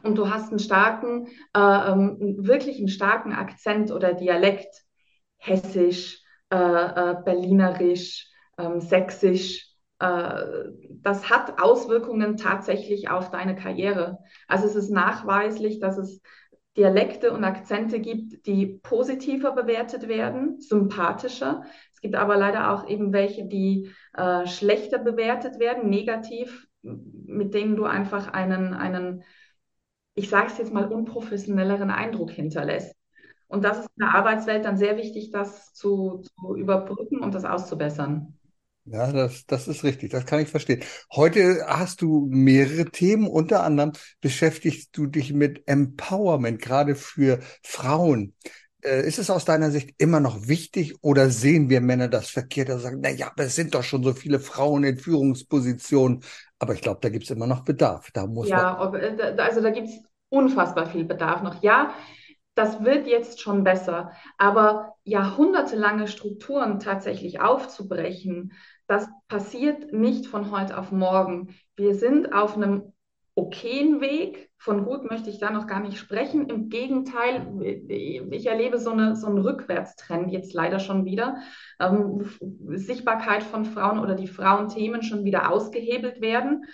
und 0.03 0.17
du 0.17 0.29
hast 0.29 0.49
einen 0.49 0.59
starken, 0.59 1.27
äh, 1.53 1.91
ähm, 1.91 2.35
wirklich 2.39 2.77
einen 2.77 2.87
starken 2.87 3.33
Akzent 3.33 3.91
oder 3.91 4.13
Dialekt, 4.13 4.83
hessisch, 5.37 6.21
äh, 6.49 6.55
äh, 6.57 7.15
berlinerisch, 7.23 8.27
ähm, 8.57 8.79
sächsisch, 8.79 9.67
äh, 9.99 10.43
das 10.89 11.29
hat 11.29 11.61
Auswirkungen 11.61 12.37
tatsächlich 12.37 13.09
auf 13.09 13.31
deine 13.31 13.55
Karriere. 13.55 14.19
Also 14.47 14.67
es 14.67 14.75
ist 14.75 14.89
nachweislich, 14.89 15.79
dass 15.79 15.97
es 15.97 16.21
Dialekte 16.75 17.33
und 17.33 17.43
Akzente 17.43 17.99
gibt, 17.99 18.45
die 18.45 18.79
positiver 18.83 19.51
bewertet 19.51 20.07
werden, 20.07 20.59
sympathischer. 20.59 21.63
Es 21.91 22.01
gibt 22.01 22.15
aber 22.15 22.37
leider 22.37 22.71
auch 22.71 22.87
eben 22.87 23.13
welche, 23.13 23.45
die 23.45 23.91
äh, 24.13 24.45
schlechter 24.45 24.99
bewertet 24.99 25.59
werden, 25.59 25.89
negativ, 25.89 26.67
mit 26.83 27.55
denen 27.55 27.75
du 27.75 27.85
einfach 27.85 28.31
einen, 28.31 28.75
einen 28.75 29.23
ich 30.17 30.29
sage 30.29 30.47
es 30.47 30.57
jetzt 30.57 30.73
mal, 30.73 30.91
unprofessionelleren 30.91 31.91
Eindruck 31.91 32.31
hinterlässt. 32.31 32.95
Und 33.47 33.63
das 33.63 33.79
ist 33.79 33.89
in 33.95 34.05
der 34.05 34.15
Arbeitswelt 34.15 34.65
dann 34.65 34.77
sehr 34.77 34.97
wichtig, 34.97 35.31
das 35.31 35.73
zu, 35.73 36.23
zu 36.23 36.55
überbrücken 36.55 37.19
und 37.19 37.33
das 37.35 37.45
auszubessern. 37.45 38.33
Ja, 38.85 39.11
das, 39.11 39.45
das 39.45 39.67
ist 39.67 39.83
richtig, 39.83 40.11
das 40.11 40.25
kann 40.25 40.39
ich 40.39 40.47
verstehen. 40.47 40.81
Heute 41.13 41.65
hast 41.67 42.01
du 42.01 42.27
mehrere 42.31 42.85
Themen, 42.85 43.27
unter 43.27 43.63
anderem 43.63 43.91
beschäftigst 44.21 44.97
du 44.97 45.07
dich 45.07 45.33
mit 45.33 45.67
Empowerment, 45.67 46.61
gerade 46.61 46.95
für 46.95 47.39
Frauen. 47.63 48.33
Äh, 48.87 49.07
ist 49.07 49.19
es 49.19 49.29
aus 49.29 49.45
deiner 49.45 49.71
Sicht 49.71 49.93
immer 49.97 50.19
noch 50.19 50.47
wichtig 50.47 50.95
oder 51.03 51.29
sehen 51.29 51.69
wir 51.69 51.81
Männer 51.81 52.07
das 52.07 52.29
verkehrt 52.29 52.69
und 52.69 52.79
sagen, 52.79 52.99
na 53.01 53.09
ja, 53.09 53.31
aber 53.31 53.43
es 53.43 53.55
sind 53.55 53.75
doch 53.75 53.83
schon 53.83 54.03
so 54.03 54.13
viele 54.13 54.39
Frauen 54.39 54.83
in 54.83 54.97
Führungspositionen. 54.97 56.23
Aber 56.59 56.73
ich 56.73 56.81
glaube, 56.81 56.99
da 57.01 57.09
gibt 57.09 57.25
es 57.25 57.29
immer 57.31 57.47
noch 57.47 57.63
Bedarf. 57.63 58.09
Da 58.13 58.25
muss 58.25 58.47
ja, 58.47 58.77
man 58.79 58.95
äh, 58.95 59.35
also 59.37 59.61
da 59.61 59.69
gibt 59.71 59.89
es 59.89 59.99
unfassbar 60.29 60.89
viel 60.89 61.03
Bedarf 61.03 61.43
noch. 61.43 61.61
Ja, 61.61 61.93
das 62.55 62.83
wird 62.83 63.07
jetzt 63.07 63.39
schon 63.41 63.63
besser, 63.63 64.11
aber 64.37 64.95
jahrhundertelange 65.03 66.07
Strukturen 66.07 66.79
tatsächlich 66.79 67.39
aufzubrechen, 67.39 68.53
das 68.87 69.07
passiert 69.27 69.93
nicht 69.93 70.25
von 70.25 70.49
heute 70.49 70.77
auf 70.77 70.91
morgen. 70.91 71.53
Wir 71.75 71.93
sind 71.93 72.33
auf 72.33 72.55
einem 72.55 72.93
okayen 73.35 74.01
Weg. 74.01 74.46
Von 74.59 74.85
gut 74.85 75.09
möchte 75.09 75.29
ich 75.29 75.39
da 75.39 75.51
noch 75.51 75.67
gar 75.67 75.79
nicht 75.79 75.97
sprechen. 75.97 76.49
Im 76.49 76.69
Gegenteil, 76.69 77.47
ich 77.61 78.47
erlebe 78.47 78.79
so, 78.79 78.91
eine, 78.91 79.15
so 79.15 79.27
einen 79.27 79.37
Rückwärtstrend 79.37 80.31
jetzt 80.31 80.53
leider 80.53 80.79
schon 80.79 81.05
wieder. 81.05 81.37
Ähm, 81.79 82.25
Sichtbarkeit 82.69 83.43
von 83.43 83.65
Frauen 83.65 83.99
oder 83.99 84.15
die 84.15 84.27
Frauenthemen 84.27 85.03
schon 85.03 85.23
wieder 85.25 85.51
ausgehebelt 85.51 86.21
werden. 86.21 86.65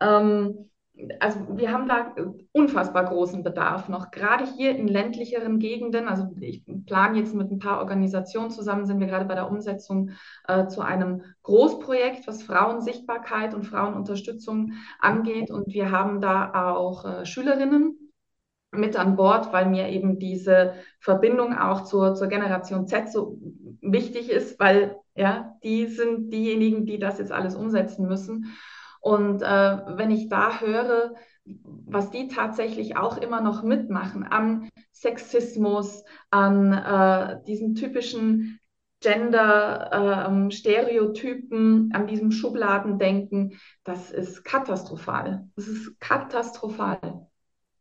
Ähm, 0.00 0.70
also 1.20 1.40
wir 1.56 1.72
haben 1.72 1.88
da 1.88 2.14
unfassbar 2.52 3.04
großen 3.04 3.42
Bedarf 3.42 3.88
noch, 3.88 4.10
gerade 4.10 4.44
hier 4.44 4.76
in 4.76 4.88
ländlicheren 4.88 5.58
Gegenden. 5.58 6.08
Also 6.08 6.28
ich 6.40 6.64
plane 6.86 7.18
jetzt 7.18 7.34
mit 7.34 7.50
ein 7.50 7.58
paar 7.58 7.78
Organisationen 7.78 8.50
zusammen, 8.50 8.86
sind 8.86 9.00
wir 9.00 9.06
gerade 9.06 9.24
bei 9.24 9.34
der 9.34 9.50
Umsetzung 9.50 10.10
äh, 10.46 10.66
zu 10.66 10.80
einem 10.80 11.22
Großprojekt, 11.42 12.26
was 12.26 12.42
Frauensichtbarkeit 12.42 13.54
und 13.54 13.64
Frauenunterstützung 13.64 14.72
angeht. 14.98 15.50
Und 15.50 15.68
wir 15.68 15.90
haben 15.90 16.20
da 16.20 16.74
auch 16.74 17.04
äh, 17.04 17.26
Schülerinnen 17.26 18.12
mit 18.72 18.96
an 18.96 19.16
Bord, 19.16 19.52
weil 19.52 19.66
mir 19.66 19.88
eben 19.88 20.18
diese 20.18 20.74
Verbindung 21.00 21.56
auch 21.56 21.84
zur, 21.84 22.14
zur 22.14 22.28
Generation 22.28 22.86
Z 22.86 23.10
so 23.10 23.38
wichtig 23.80 24.30
ist, 24.30 24.60
weil 24.60 24.96
ja, 25.14 25.56
die 25.64 25.86
sind 25.86 26.32
diejenigen, 26.32 26.86
die 26.86 26.98
das 26.98 27.18
jetzt 27.18 27.32
alles 27.32 27.54
umsetzen 27.54 28.06
müssen. 28.06 28.56
Und 29.00 29.42
äh, 29.42 29.46
wenn 29.46 30.10
ich 30.10 30.28
da 30.28 30.60
höre, 30.60 31.14
was 31.44 32.10
die 32.10 32.28
tatsächlich 32.28 32.96
auch 32.96 33.16
immer 33.16 33.40
noch 33.40 33.62
mitmachen 33.62 34.24
an 34.24 34.68
Sexismus, 34.92 36.04
an 36.30 36.72
äh, 36.72 37.42
diesen 37.46 37.74
typischen 37.74 38.60
Gender-Stereotypen, 39.00 41.58
ähm, 41.58 41.90
an 41.94 42.06
diesem 42.06 42.30
Schubladendenken, 42.30 43.58
das 43.82 44.10
ist 44.10 44.44
katastrophal. 44.44 45.48
Das 45.56 45.68
ist 45.68 45.98
katastrophal. 46.00 47.26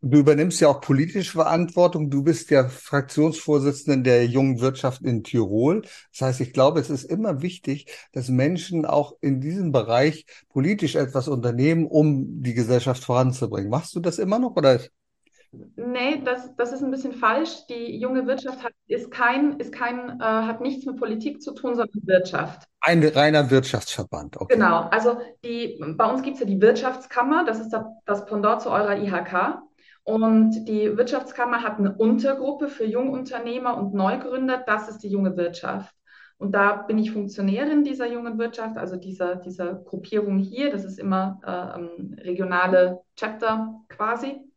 Du 0.02 0.20
übernimmst 0.20 0.62
ja 0.62 0.70
auch 0.70 0.80
politische 0.80 1.34
Verantwortung. 1.34 2.10
Du 2.10 2.24
bist 2.24 2.50
ja 2.52 2.70
Fraktionsvorsitzende 2.70 4.02
der 4.04 4.26
jungen 4.26 4.62
Wirtschaft 4.62 5.02
in 5.02 5.24
Tirol. 5.24 5.82
Das 6.12 6.22
heißt, 6.22 6.42
ich 6.42 6.54
glaube, 6.54 6.80
es 6.80 6.90
ist 6.90 7.04
immer 7.04 7.42
wichtig, 7.42 7.88
dass 8.14 8.30
Menschen 8.30 8.86
auch 8.86 9.18
in 9.20 9.42
diesem 9.42 9.74
Bereich 9.74 10.26
politisch 10.48 10.96
etwas 10.96 11.28
unternehmen, 11.28 11.86
um 11.86 12.42
die 12.42 12.54
Gesellschaft 12.54 13.04
voranzubringen. 13.04 13.70
Machst 13.70 13.94
du 13.94 14.00
das 14.00 14.20
immer 14.20 14.40
noch 14.40 14.56
oder? 14.56 14.80
Nee, 15.76 16.22
das, 16.24 16.56
das 16.56 16.72
ist 16.72 16.82
ein 16.82 16.92
bisschen 16.92 17.14
falsch. 17.14 17.66
Die 17.68 18.00
junge 18.00 18.26
Wirtschaft 18.26 18.64
hat, 18.64 18.72
ist 18.88 19.12
kein, 19.12 19.60
ist 19.60 19.74
kein, 19.74 20.22
äh, 20.22 20.24
hat 20.24 20.62
nichts 20.62 20.86
mit 20.86 20.98
Politik 20.98 21.42
zu 21.42 21.54
tun, 21.54 21.76
sondern 21.76 22.02
Wirtschaft. 22.04 22.68
Ein 22.80 23.04
reiner 23.04 23.50
Wirtschaftsverband, 23.50 24.38
okay. 24.38 24.54
Genau, 24.54 24.84
also 24.92 25.18
die, 25.44 25.84
bei 25.98 26.10
uns 26.10 26.22
gibt 26.22 26.36
es 26.36 26.42
ja 26.42 26.46
die 26.46 26.62
Wirtschaftskammer, 26.62 27.44
das 27.46 27.60
ist 27.60 27.76
das 28.06 28.26
Pendant 28.26 28.62
zu 28.62 28.70
eurer 28.70 28.96
IHK. 28.98 29.60
Und 30.10 30.66
die 30.68 30.98
Wirtschaftskammer 30.98 31.62
hat 31.62 31.78
eine 31.78 31.94
Untergruppe 31.94 32.68
für 32.68 32.84
Jungunternehmer 32.84 33.78
und 33.78 33.94
Neugründer, 33.94 34.58
das 34.66 34.90
ist 34.90 35.04
die 35.04 35.08
junge 35.08 35.38
Wirtschaft. 35.38 35.94
Und 36.40 36.54
da 36.54 36.78
bin 36.78 36.98
ich 36.98 37.12
Funktionärin 37.12 37.84
dieser 37.84 38.08
jungen 38.12 38.40
Wirtschaft, 38.40 38.76
also 38.76 38.96
dieser, 38.96 39.36
dieser 39.36 39.76
Gruppierung 39.76 40.40
hier. 40.40 40.72
Das 40.72 40.84
ist 40.84 40.98
immer 40.98 41.40
äh, 41.46 42.24
regionale 42.24 43.02
Chapter 43.16 43.82
quasi. 43.88 44.49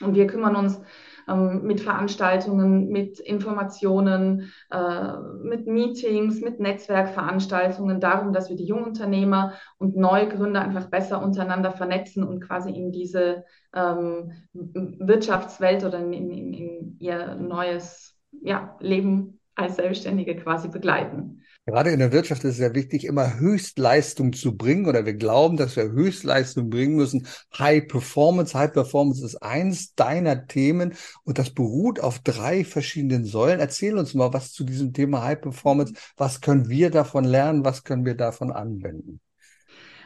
Und 0.00 0.14
wir 0.14 0.26
kümmern 0.26 0.56
uns 0.56 0.80
ähm, 1.28 1.62
mit 1.62 1.80
Veranstaltungen, 1.80 2.88
mit 2.88 3.20
Informationen, 3.20 4.52
äh, 4.70 5.12
mit 5.42 5.66
Meetings, 5.66 6.40
mit 6.40 6.60
Netzwerkveranstaltungen 6.60 8.00
darum, 8.00 8.32
dass 8.32 8.48
wir 8.48 8.56
die 8.56 8.66
Jungunternehmer 8.66 9.54
und 9.78 9.96
Neugründer 9.96 10.62
einfach 10.62 10.86
besser 10.86 11.22
untereinander 11.22 11.72
vernetzen 11.72 12.24
und 12.24 12.40
quasi 12.40 12.70
in 12.70 12.92
diese 12.92 13.44
ähm, 13.74 14.32
Wirtschaftswelt 14.52 15.84
oder 15.84 15.98
in, 15.98 16.12
in, 16.12 16.52
in 16.52 16.96
ihr 16.98 17.34
neues 17.36 18.18
ja, 18.42 18.76
Leben 18.80 19.40
als 19.54 19.76
Selbstständige 19.76 20.36
quasi 20.36 20.68
begleiten. 20.68 21.42
Gerade 21.70 21.90
in 21.92 22.00
der 22.00 22.10
Wirtschaft 22.10 22.42
ist 22.42 22.50
es 22.50 22.56
sehr 22.56 22.74
wichtig, 22.74 23.04
immer 23.04 23.38
Höchstleistung 23.38 24.32
zu 24.32 24.56
bringen 24.56 24.86
oder 24.86 25.06
wir 25.06 25.14
glauben, 25.14 25.56
dass 25.56 25.76
wir 25.76 25.84
Höchstleistung 25.84 26.68
bringen 26.68 26.96
müssen. 26.96 27.28
High 27.56 27.86
Performance, 27.86 28.58
High 28.58 28.72
Performance 28.72 29.24
ist 29.24 29.40
eins 29.40 29.94
deiner 29.94 30.48
Themen 30.48 30.94
und 31.22 31.38
das 31.38 31.50
beruht 31.50 32.00
auf 32.00 32.18
drei 32.18 32.64
verschiedenen 32.64 33.24
Säulen. 33.24 33.60
Erzähl 33.60 33.96
uns 33.98 34.14
mal 34.14 34.32
was 34.32 34.52
zu 34.52 34.64
diesem 34.64 34.92
Thema 34.92 35.22
High 35.22 35.40
Performance. 35.40 35.94
Was 36.16 36.40
können 36.40 36.68
wir 36.68 36.90
davon 36.90 37.22
lernen? 37.22 37.64
Was 37.64 37.84
können 37.84 38.04
wir 38.04 38.16
davon 38.16 38.50
anwenden? 38.50 39.20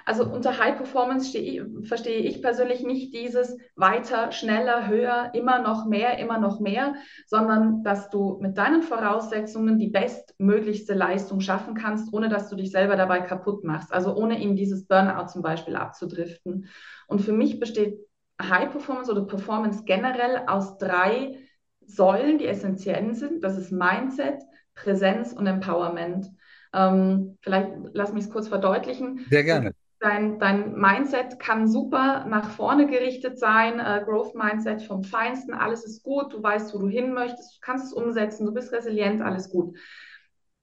Also 0.07 0.25
unter 0.25 0.59
High 0.59 0.77
Performance 0.77 1.37
ich, 1.37 1.63
verstehe 1.87 2.19
ich 2.19 2.43
persönlich 2.43 2.83
nicht 2.83 3.15
dieses 3.15 3.57
weiter, 3.75 4.33
schneller, 4.33 4.87
höher, 4.87 5.31
immer 5.35 5.61
noch 5.61 5.87
mehr, 5.87 6.19
immer 6.19 6.39
noch 6.39 6.61
mehr, 6.61 6.95
sondern 7.27 7.83
dass 7.83 8.11
du 8.11 8.39
mit 8.41 8.59
deinen 8.59 8.83
Voraussetzungen 8.83 9.79
die 9.79 9.89
bestmöglichste 9.89 10.95
Leistung 10.95 11.41
schaffen 11.41 11.75
kannst, 11.75 12.13
ohne 12.13 12.29
dass 12.29 12.51
du 12.51 12.57
dich 12.57 12.71
selber 12.71 12.97
dabei 12.97 13.21
kaputt 13.21 13.65
machst. 13.65 13.93
Also 13.93 14.15
ohne 14.15 14.43
in 14.43 14.57
dieses 14.57 14.87
Burnout 14.87 15.29
zum 15.29 15.43
Beispiel 15.43 15.77
abzudriften. 15.77 16.69
Und 17.07 17.21
für 17.21 17.33
mich 17.33 17.59
besteht 17.59 17.99
High 18.41 18.71
Performance 18.71 19.11
oder 19.11 19.23
Performance 19.23 19.85
generell 19.85 20.43
aus 20.47 20.77
drei 20.79 21.39
Säulen, 21.87 22.39
die 22.39 22.47
essentiell 22.47 23.15
sind. 23.15 23.45
Das 23.45 23.57
ist 23.57 23.71
Mindset, 23.71 24.43
Präsenz 24.75 25.33
und 25.33 25.47
Empowerment. 25.47 26.27
Ähm, 26.73 27.39
vielleicht 27.41 27.71
lass 27.93 28.13
mich 28.13 28.25
es 28.25 28.31
kurz 28.31 28.49
verdeutlichen. 28.49 29.25
Sehr 29.31 29.45
gerne. 29.45 29.74
Dein, 30.05 30.39
dein 30.39 30.75
Mindset 30.75 31.41
kann 31.41 31.67
super 31.67 32.27
nach 32.27 32.51
vorne 32.51 32.87
gerichtet 32.87 33.39
sein, 33.39 33.81
äh, 33.81 34.03
Growth 34.05 34.35
Mindset 34.35 34.83
vom 34.83 35.03
Feinsten, 35.03 35.55
alles 35.55 35.87
ist 35.87 36.03
gut, 36.03 36.31
du 36.35 36.43
weißt, 36.43 36.75
wo 36.75 36.79
du 36.79 36.89
hin 36.89 37.15
möchtest, 37.15 37.57
du 37.57 37.61
kannst 37.63 37.87
es 37.87 37.93
umsetzen, 37.95 38.45
du 38.45 38.53
bist 38.53 38.71
resilient, 38.71 39.23
alles 39.23 39.49
gut. 39.49 39.79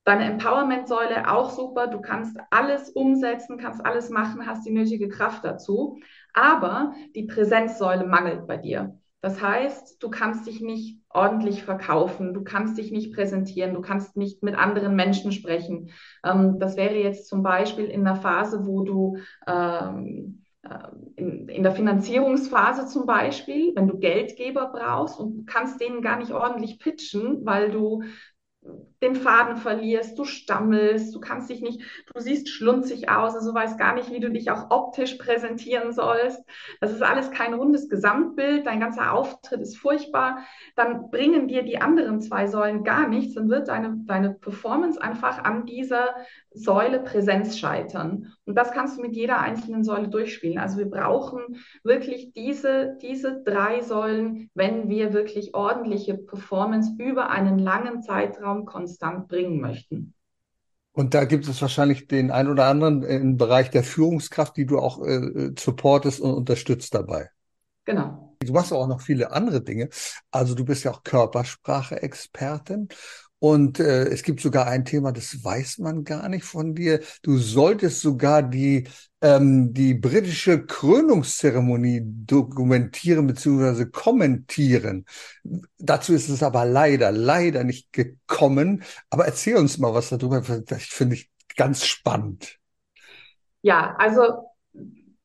Deine 0.04 0.26
Empowerment-Säule 0.26 1.28
auch 1.28 1.50
super, 1.50 1.88
du 1.88 2.02
kannst 2.02 2.38
alles 2.52 2.92
umsetzen, 2.92 3.58
kannst 3.58 3.84
alles 3.84 4.12
machen, 4.12 4.46
hast 4.46 4.64
die 4.64 4.72
nötige 4.72 5.10
Kraft 5.10 5.44
dazu, 5.44 5.98
aber 6.36 6.94
die 7.16 7.24
Präsenzsäule 7.24 8.06
mangelt 8.06 8.46
bei 8.46 8.58
dir. 8.58 8.96
Das 9.22 9.40
heißt, 9.40 10.02
du 10.02 10.10
kannst 10.10 10.48
dich 10.48 10.62
nicht 10.62 11.00
ordentlich 11.10 11.64
verkaufen, 11.64 12.34
du 12.34 12.44
kannst 12.44 12.78
dich 12.78 12.92
nicht 12.92 13.14
präsentieren, 13.14 13.76
du 13.76 13.82
kannst 13.82 14.18
nicht 14.18 14.42
mit 14.42 14.56
anderen 14.56 14.96
Menschen 14.96 15.32
sprechen. 15.32 15.92
Ähm, 16.24 16.58
das 16.60 16.76
wäre 16.76 16.96
jetzt 16.96 17.28
zum 17.28 17.44
Beispiel 17.44 17.86
in 17.86 18.06
einer 18.06 18.16
Phase, 18.16 18.66
wo 18.66 18.84
du 18.84 19.18
ähm, 19.46 20.44
äh, 20.64 20.88
in, 21.18 21.48
in, 21.50 21.64
der 21.64 21.72
Finanzierungsphase 21.72 22.88
zum 22.88 23.06
Beispiel, 23.06 23.74
wenn 23.76 23.88
du 23.88 24.00
Geldgeber 24.00 24.72
brauchst 24.74 25.20
und 25.20 25.46
kannst 25.46 25.80
denen 25.80 26.02
gar 26.02 26.18
nicht 26.18 26.32
ordentlich 26.32 26.80
pitchen, 26.80 27.46
weil 27.46 27.70
du 27.70 28.04
den 29.02 29.16
Faden 29.16 29.58
verlierst, 29.58 30.18
du 30.18 30.26
stammelst, 30.26 31.14
du 31.14 31.20
kannst 31.20 31.50
dich 31.50 31.62
nicht, 31.62 31.82
du 32.14 32.22
siehst 32.22 32.50
schlunzig 32.50 33.10
aus, 33.10 33.36
also 33.36 33.54
weißt 33.54 33.78
gar 33.78 33.96
nicht, 33.96 34.12
wie 34.12 34.20
du 34.20 34.30
dich 34.30 34.52
auch 34.52 34.70
optisch 34.70 35.16
präsentieren 35.16 35.92
sollst. 35.92 36.44
Das 36.80 36.92
ist 36.92 37.02
alles 37.02 37.32
kein 37.32 37.54
rundes 37.54 37.90
Gesamtbild, 37.90 38.66
dein 38.66 38.80
ganzer 38.80 39.14
Auftritt 39.14 39.62
ist 39.62 39.78
furchtbar. 39.78 40.46
Dann 40.76 41.10
bringen 41.10 41.48
dir 41.48 41.64
die 41.64 41.82
anderen 41.82 42.22
zwei 42.22 42.48
Säulen 42.48 42.84
gar 42.84 43.08
nichts, 43.08 43.34
dann 43.34 43.50
wird 43.50 43.68
deine, 43.68 43.98
deine 44.06 44.34
Performance 44.34 45.02
einfach 45.02 45.44
an 45.44 45.66
dieser 45.66 46.16
Säule 46.54 47.00
Präsenz 47.00 47.58
scheitern. 47.58 48.34
Und 48.46 48.56
das 48.56 48.72
kannst 48.72 48.98
du 48.98 49.02
mit 49.02 49.16
jeder 49.16 49.40
einzelnen 49.40 49.84
Säule 49.84 50.10
durchspielen. 50.10 50.60
Also 50.60 50.78
wir 50.78 50.90
brauchen 50.90 51.62
wirklich 51.84 52.34
diese, 52.34 52.98
diese 53.02 53.42
drei 53.44 53.82
Säulen, 53.82 54.50
wenn 54.54 54.90
wir 54.90 55.14
wirklich 55.14 55.56
ordentliche 55.56 56.16
Performance 56.16 56.92
über 56.98 57.30
einen 57.30 57.58
langen 57.58 58.02
Zeitraum 58.02 58.66
konstant 58.92 59.28
bringen 59.28 59.60
möchten. 59.60 60.14
Und 60.94 61.14
da 61.14 61.24
gibt 61.24 61.48
es 61.48 61.62
wahrscheinlich 61.62 62.08
den 62.08 62.32
ein 62.32 62.50
oder 62.50 62.66
anderen 62.66 63.04
im 63.04 63.38
Bereich 63.38 63.70
der 63.70 63.84
Führungskraft, 63.84 64.58
die 64.58 64.66
du 64.66 64.80
auch 64.80 65.02
äh, 65.06 65.52
supportest 65.58 66.20
und 66.20 66.34
unterstützt 66.34 66.94
dabei. 66.94 67.30
Genau. 67.86 68.36
Du 68.40 68.54
machst 68.54 68.74
auch 68.74 68.88
noch 68.88 69.02
viele 69.02 69.32
andere 69.32 69.64
Dinge. 69.64 69.90
Also 70.32 70.56
du 70.56 70.66
bist 70.66 70.84
ja 70.84 70.92
auch 70.92 71.04
Körpersprache-Expertin 71.04 72.90
und 73.44 73.80
äh, 73.80 74.04
es 74.04 74.22
gibt 74.22 74.40
sogar 74.40 74.68
ein 74.68 74.86
Thema, 74.86 75.12
das 75.12 75.44
weiß 75.44 75.80
man 75.80 76.04
gar 76.04 76.30
nicht 76.30 76.44
von 76.46 76.76
dir. 76.76 77.00
Du 77.24 77.40
solltest 77.40 78.02
sogar 78.02 78.44
die, 78.44 78.88
ähm, 79.20 79.74
die 79.74 79.96
britische 79.96 80.64
Krönungszeremonie 80.64 82.04
dokumentieren 82.06 83.26
bzw. 83.26 83.86
kommentieren. 83.86 85.08
Dazu 85.80 86.14
ist 86.14 86.30
es 86.30 86.44
aber 86.44 86.66
leider, 86.66 87.12
leider 87.12 87.64
nicht 87.64 87.92
gekommen. 87.92 88.84
Aber 89.10 89.26
erzähl 89.26 89.56
uns 89.56 89.80
mal 89.80 89.96
was 89.96 90.10
darüber. 90.10 90.42
Das 90.42 90.84
finde 90.84 91.16
ich 91.16 91.32
ganz 91.58 91.84
spannend. 91.84 92.60
Ja, 93.64 93.96
also 93.98 94.51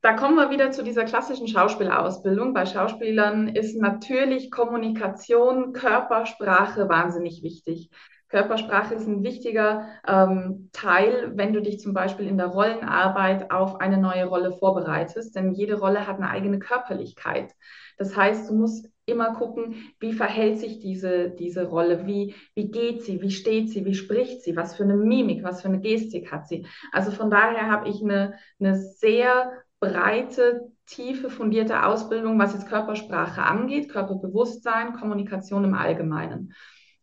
da 0.06 0.12
kommen 0.12 0.36
wir 0.36 0.50
wieder 0.50 0.70
zu 0.70 0.84
dieser 0.84 1.02
klassischen 1.02 1.48
Schauspielausbildung. 1.48 2.54
Bei 2.54 2.64
Schauspielern 2.64 3.48
ist 3.48 3.76
natürlich 3.76 4.52
Kommunikation, 4.52 5.72
Körpersprache 5.72 6.88
wahnsinnig 6.88 7.42
wichtig. 7.42 7.90
Körpersprache 8.28 8.94
ist 8.94 9.08
ein 9.08 9.24
wichtiger 9.24 9.88
ähm, 10.06 10.70
Teil, 10.72 11.32
wenn 11.34 11.52
du 11.52 11.60
dich 11.60 11.80
zum 11.80 11.92
Beispiel 11.92 12.28
in 12.28 12.38
der 12.38 12.46
Rollenarbeit 12.46 13.50
auf 13.50 13.80
eine 13.80 13.98
neue 13.98 14.26
Rolle 14.26 14.52
vorbereitest, 14.52 15.34
denn 15.34 15.54
jede 15.54 15.76
Rolle 15.80 16.06
hat 16.06 16.18
eine 16.18 16.30
eigene 16.30 16.60
Körperlichkeit. 16.60 17.52
Das 17.98 18.16
heißt, 18.16 18.48
du 18.48 18.54
musst 18.54 18.88
immer 19.06 19.34
gucken, 19.34 19.74
wie 19.98 20.12
verhält 20.12 20.60
sich 20.60 20.78
diese, 20.78 21.30
diese 21.30 21.64
Rolle, 21.64 22.06
wie, 22.06 22.36
wie 22.54 22.70
geht 22.70 23.02
sie, 23.02 23.22
wie 23.22 23.32
steht 23.32 23.70
sie, 23.70 23.84
wie 23.84 23.94
spricht 23.94 24.42
sie, 24.42 24.54
was 24.54 24.76
für 24.76 24.84
eine 24.84 24.96
Mimik, 24.96 25.42
was 25.42 25.62
für 25.62 25.68
eine 25.68 25.80
Gestik 25.80 26.30
hat 26.30 26.46
sie. 26.46 26.64
Also 26.92 27.10
von 27.10 27.28
daher 27.28 27.68
habe 27.68 27.88
ich 27.88 28.02
eine, 28.02 28.34
eine 28.60 28.76
sehr 28.76 29.50
breite, 29.90 30.70
tiefe, 30.86 31.30
fundierte 31.30 31.84
Ausbildung, 31.84 32.38
was 32.38 32.54
jetzt 32.54 32.68
Körpersprache 32.68 33.42
angeht, 33.42 33.88
Körperbewusstsein, 33.88 34.94
Kommunikation 34.94 35.64
im 35.64 35.74
Allgemeinen. 35.74 36.54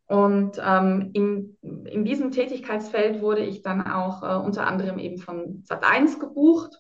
Und 0.06 0.62
ähm, 0.64 1.12
in, 1.14 1.58
in 1.62 2.06
diesem 2.06 2.32
Tätigkeitsfeld 2.32 3.22
wurde 3.22 3.42
ich 3.42 3.62
dann 3.62 3.86
auch 3.88 4.22
äh, 4.24 4.46
unter 4.46 4.68
anderem 4.68 5.00
eben 5.00 5.18
von 5.18 5.64
Sat1 5.64 6.20
gebucht, 6.20 6.78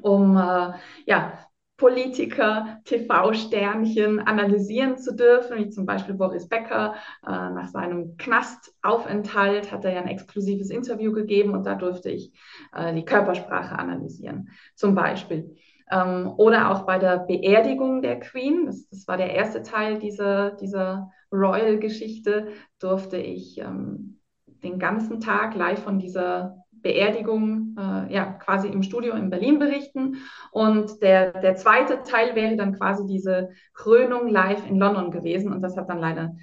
um 0.00 0.36
äh, 0.36 0.72
ja, 1.06 1.47
Politiker, 1.78 2.80
TV-Sternchen 2.84 4.18
analysieren 4.18 4.98
zu 4.98 5.14
dürfen, 5.14 5.58
wie 5.58 5.70
zum 5.70 5.86
Beispiel 5.86 6.14
Boris 6.14 6.48
Becker. 6.48 6.96
Äh, 7.24 7.30
nach 7.30 7.68
seinem 7.68 8.16
Knastaufenthalt 8.16 9.70
hat 9.72 9.84
er 9.84 9.92
ja 9.92 10.00
ein 10.00 10.08
exklusives 10.08 10.70
Interview 10.70 11.12
gegeben 11.12 11.54
und 11.54 11.64
da 11.64 11.76
durfte 11.76 12.10
ich 12.10 12.32
äh, 12.74 12.92
die 12.92 13.04
Körpersprache 13.04 13.78
analysieren, 13.78 14.50
zum 14.74 14.96
Beispiel. 14.96 15.54
Ähm, 15.90 16.32
oder 16.36 16.72
auch 16.72 16.82
bei 16.82 16.98
der 16.98 17.18
Beerdigung 17.18 18.02
der 18.02 18.18
Queen, 18.18 18.66
das, 18.66 19.06
war 19.06 19.16
der 19.16 19.32
erste 19.32 19.62
Teil 19.62 20.00
dieser, 20.00 20.50
dieser 20.50 21.12
Royal-Geschichte, 21.32 22.48
durfte 22.80 23.18
ich 23.18 23.58
ähm, 23.58 24.18
den 24.64 24.80
ganzen 24.80 25.20
Tag 25.20 25.54
live 25.54 25.84
von 25.84 26.00
dieser 26.00 26.64
Beerdigung 26.82 27.76
äh, 27.78 28.12
ja 28.12 28.32
quasi 28.32 28.68
im 28.68 28.82
Studio 28.82 29.14
in 29.14 29.30
Berlin 29.30 29.58
berichten. 29.58 30.18
Und 30.50 31.02
der, 31.02 31.32
der 31.40 31.56
zweite 31.56 32.02
Teil 32.02 32.34
wäre 32.34 32.56
dann 32.56 32.74
quasi 32.76 33.06
diese 33.06 33.50
Krönung 33.74 34.28
live 34.28 34.68
in 34.68 34.78
London 34.78 35.10
gewesen. 35.10 35.52
Und 35.52 35.62
das 35.62 35.76
hat 35.76 35.88
dann 35.88 36.00
leider 36.00 36.34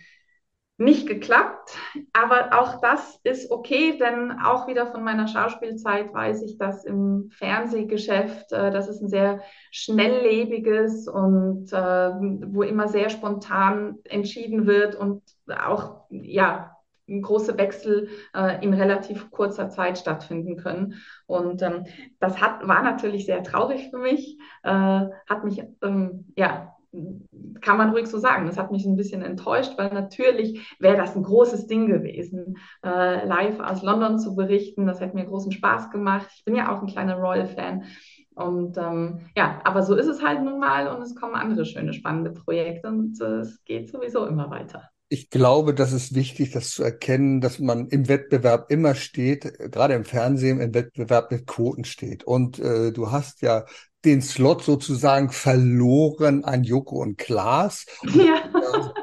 nicht 0.78 1.08
geklappt. 1.08 1.78
Aber 2.14 2.60
auch 2.60 2.82
das 2.82 3.20
ist 3.24 3.50
okay, 3.50 3.98
denn 3.98 4.32
auch 4.44 4.68
wieder 4.68 4.88
von 4.88 5.04
meiner 5.04 5.28
Schauspielzeit 5.28 6.14
weiß 6.14 6.44
ich, 6.44 6.58
dass 6.58 6.84
im 6.84 7.30
Fernsehgeschäft, 7.32 8.52
äh, 8.52 8.72
das 8.72 8.90
ist 8.90 9.02
ein 9.02 9.10
sehr 9.10 9.42
schnelllebiges 9.72 11.08
und 11.08 11.72
äh, 11.72 11.78
wo 11.78 12.64
immer 12.64 12.88
sehr 12.88 13.10
spontan 13.10 14.00
entschieden 14.04 14.68
wird 14.68 14.96
und 14.96 15.24
auch 15.48 16.06
ja 16.10 16.75
große 17.08 17.58
Wechsel 17.58 18.10
äh, 18.34 18.64
in 18.64 18.74
relativ 18.74 19.32
kurzer 19.32 19.70
Zeit 19.70 19.98
stattfinden 19.98 20.58
können. 20.58 20.96
Und 21.26 21.62
ähm, 21.62 21.86
das 22.20 22.42
hat, 22.42 22.68
war 22.68 22.84
natürlich 22.84 23.26
sehr 23.26 23.44
traurig 23.44 23.90
für 23.90 24.00
mich, 24.00 24.38
äh, 24.64 24.70
hat 24.70 25.44
mich 25.44 25.64
ähm, 25.82 26.26
ja 26.36 26.72
kann 27.62 27.78
man 27.78 27.90
ruhig 27.90 28.08
so 28.08 28.18
sagen. 28.18 28.46
Das 28.46 28.58
hat 28.58 28.72
mich 28.72 28.86
ein 28.86 28.96
bisschen 28.96 29.22
enttäuscht, 29.22 29.74
weil 29.78 29.94
natürlich 29.94 30.76
wäre 30.80 30.98
das 30.98 31.16
ein 31.16 31.24
großes 31.24 31.68
Ding 31.68 31.88
gewesen, 31.88 32.58
äh, 32.84 33.26
live 33.26 33.60
aus 33.60 33.84
London 33.84 34.20
zu 34.20 34.36
berichten. 34.36 34.86
Das 34.86 35.00
hätte 35.00 35.16
mir 35.16 35.26
großen 35.26 35.52
Spaß 35.52 35.90
gemacht. 35.92 36.28
Ich 36.36 36.46
bin 36.46 36.56
ja 36.56 36.74
auch 36.74 36.82
ein 36.82 36.88
kleiner 36.88 37.18
Royal-Fan. 37.18 37.84
Und 38.36 38.78
ähm, 38.78 39.30
ja, 39.36 39.62
aber 39.64 39.84
so 39.84 39.96
ist 39.96 40.08
es 40.08 40.22
halt 40.22 40.44
nun 40.44 40.60
mal 40.60 40.88
und 40.88 41.02
es 41.02 41.16
kommen 41.16 41.36
andere 41.36 41.66
schöne, 41.66 41.94
spannende 41.94 42.32
Projekte 42.32 42.90
und 42.90 43.20
äh, 43.22 43.40
es 43.40 43.64
geht 43.64 43.90
sowieso 43.90 44.26
immer 44.26 44.50
weiter. 44.50 44.90
Ich 45.08 45.30
glaube, 45.30 45.74
das 45.76 45.92
ist 45.94 46.16
wichtig, 46.16 46.52
das 46.52 46.72
zu 46.72 46.84
erkennen, 46.84 47.40
dass 47.40 47.60
man 47.60 47.88
im 47.90 48.08
Wettbewerb 48.08 48.72
immer 48.72 48.96
steht, 48.96 49.44
gerade 49.72 49.94
im 49.94 50.04
Fernsehen 50.04 50.60
im 50.60 50.74
Wettbewerb 50.74 51.32
mit 51.32 51.46
Quoten 51.46 51.86
steht. 51.86 52.24
Und 52.24 52.58
äh, 52.60 52.92
du 52.92 53.12
hast 53.12 53.42
ja 53.42 53.66
den 54.06 54.22
Slot 54.22 54.64
sozusagen 54.64 55.30
verloren 55.30 56.44
an 56.44 56.64
Joko 56.64 57.02
und 57.02 57.18
Klaas. 57.18 57.86
Ja. 58.04 58.44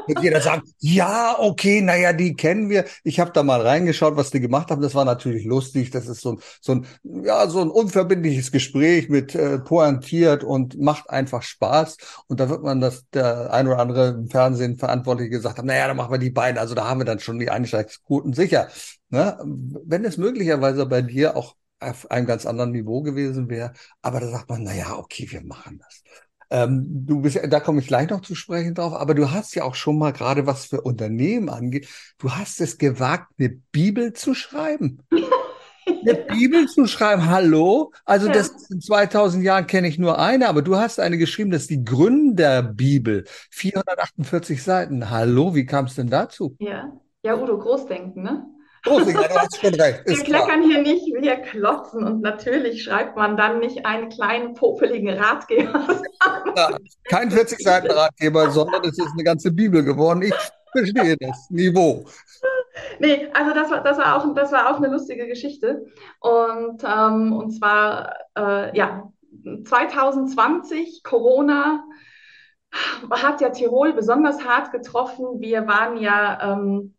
Und 0.07 0.23
jeder 0.23 0.41
sagt, 0.41 0.69
ja, 0.79 1.37
okay, 1.39 1.81
naja, 1.81 2.13
die 2.13 2.35
kennen 2.35 2.69
wir. 2.69 2.85
Ich 3.05 3.21
habe 3.21 3.33
da 3.33 3.43
mal 3.43 3.61
reingeschaut, 3.61 4.17
was 4.17 4.31
die 4.31 4.41
gemacht 4.41 4.71
haben. 4.71 4.83
Das 4.83 4.95
war 4.95 5.05
natürlich 5.05 5.45
lustig. 5.45 5.91
Das 5.91 6.09
ist 6.09 6.21
so 6.21 6.33
ein, 6.33 6.39
so 6.61 6.73
ein, 6.73 6.87
ja, 7.25 7.49
so 7.49 7.61
ein 7.61 7.71
unverbindliches 7.71 8.53
Gespräch 8.53 9.09
mit 9.09 9.35
äh, 9.35 9.59
pointiert 9.59 10.45
und 10.45 10.81
macht 10.81 11.11
einfach 11.11 11.43
Spaß. 11.43 11.97
Und 12.27 12.41
da 12.41 12.49
wird 12.49 12.63
man 12.63 12.81
das, 12.81 13.09
der 13.11 13.53
ein 13.53 13.67
oder 13.69 13.79
andere 13.79 14.09
im 14.09 14.29
Fernsehen 14.29 14.77
Verantwortliche 14.77 15.31
gesagt 15.31 15.59
haben, 15.59 15.67
naja, 15.67 15.87
dann 15.87 15.97
machen 15.97 16.13
wir 16.13 16.19
die 16.19 16.31
beiden. 16.31 16.59
Also 16.59 16.75
da 16.75 16.89
haben 16.89 17.01
wir 17.01 17.05
dann 17.05 17.21
schon 17.21 17.39
die 17.39 17.51
Einsteigsquoten 17.51 18.33
sicher. 18.33 18.69
Ne? 19.11 19.39
Wenn 19.45 20.05
es 20.05 20.17
möglicherweise 20.17 20.87
bei 20.87 21.03
dir 21.03 21.37
auch 21.37 21.55
auf 21.83 22.11
einem 22.11 22.27
ganz 22.27 22.47
anderen 22.47 22.73
Niveau 22.73 23.03
gewesen 23.03 23.49
wäre. 23.49 23.73
Aber 24.01 24.21
da 24.21 24.29
sagt 24.29 24.49
man, 24.49 24.63
na 24.63 24.75
ja, 24.75 24.97
okay, 24.97 25.27
wir 25.31 25.45
machen 25.45 25.81
das. 25.85 26.03
Ähm, 26.51 26.85
du 27.07 27.23
bist, 27.23 27.41
da 27.49 27.61
komme 27.61 27.81
ich 27.81 27.87
gleich 27.87 28.11
noch 28.11 28.21
zu 28.21 28.35
sprechen 28.35 28.75
drauf, 28.75 28.93
aber 28.93 29.15
du 29.15 29.31
hast 29.31 29.55
ja 29.55 29.65
auch 29.65 29.75
schon 29.75 29.97
mal 29.97 30.13
gerade 30.13 30.47
was 30.47 30.67
für 30.67 30.83
Unternehmen 30.83 31.49
angeht. 31.49 31.89
Du 32.19 32.33
hast 32.33 32.61
es 32.61 32.77
gewagt, 32.77 33.33
eine 33.39 33.49
Bibel 33.73 34.13
zu 34.13 34.35
schreiben. 34.35 34.99
eine 35.87 36.15
Bibel 36.15 36.67
zu 36.69 36.87
schreiben, 36.87 37.31
hallo? 37.31 37.93
Also 38.05 38.27
ja. 38.27 38.35
das 38.35 38.71
in 38.71 38.83
2000 38.83 39.43
Jahren 39.43 39.67
kenne 39.67 39.89
ich 39.89 39.99
nur 39.99 40.19
eine, 40.19 40.49
aber 40.49 40.61
du 40.61 40.77
hast 40.77 41.01
eine 41.01 41.17
geschrieben, 41.17 41.51
das 41.51 41.63
ist 41.63 41.71
die 41.71 41.85
Gründerbibel, 41.85 43.25
448 43.51 44.63
Seiten. 44.63 45.11
Hallo, 45.11 45.55
wie 45.55 45.65
kam 45.65 45.87
es 45.87 45.95
denn 45.95 46.11
dazu? 46.11 46.55
Ja, 46.59 46.93
ja, 47.23 47.41
Udo, 47.41 47.59
Großdenken, 47.59 48.23
ne? 48.23 48.47
Großinger, 48.85 49.29
du 49.29 49.35
hast 49.35 49.61
schon 49.61 49.75
recht. 49.75 50.03
Wir 50.07 50.25
kleckern 50.25 50.63
hier 50.63 50.83
nicht, 50.83 51.07
wir 51.07 51.37
klotzen 51.37 52.05
und 52.05 52.21
natürlich 52.21 52.83
schreibt 52.83 53.17
man 53.17 53.37
dann 53.37 53.61
nicht 53.61 53.87
einen 53.87 54.09
kleinen 54.09 54.55
popeligen 54.55 55.09
Ratgeber. 55.09 56.03
Ja, 56.57 56.77
kein 57.05 57.31
40 57.31 57.59
Seiten 57.61 57.91
Ratgeber, 57.91 58.51
sondern 58.51 58.83
es 58.85 58.99
ist 58.99 59.13
eine 59.13 59.25
ganze 59.25 59.51
Bibel 59.51 59.83
geworden. 59.83 60.23
Ich 60.23 60.35
verstehe 60.73 61.17
das 61.19 61.49
Niveau. 61.51 62.05
Nee, 62.99 63.29
also 63.33 63.55
das 63.55 63.71
war, 63.71 63.83
das 63.83 63.99
war, 63.99 64.17
auch, 64.17 64.35
das 64.35 64.53
war 64.53 64.71
auch 64.71 64.77
eine 64.77 64.89
lustige 64.89 65.27
Geschichte. 65.27 65.87
Und, 66.21 66.83
ähm, 66.85 67.33
und 67.33 67.53
zwar, 67.53 68.15
äh, 68.37 68.77
ja, 68.77 69.11
2020, 69.65 71.03
Corona, 71.03 71.85
hat 73.11 73.41
ja 73.41 73.51
Tirol 73.51 73.93
besonders 73.93 74.45
hart 74.45 74.73
getroffen. 74.73 75.41
Wir 75.41 75.67
waren 75.67 75.99
ja 75.99 76.55
ähm, 76.55 76.95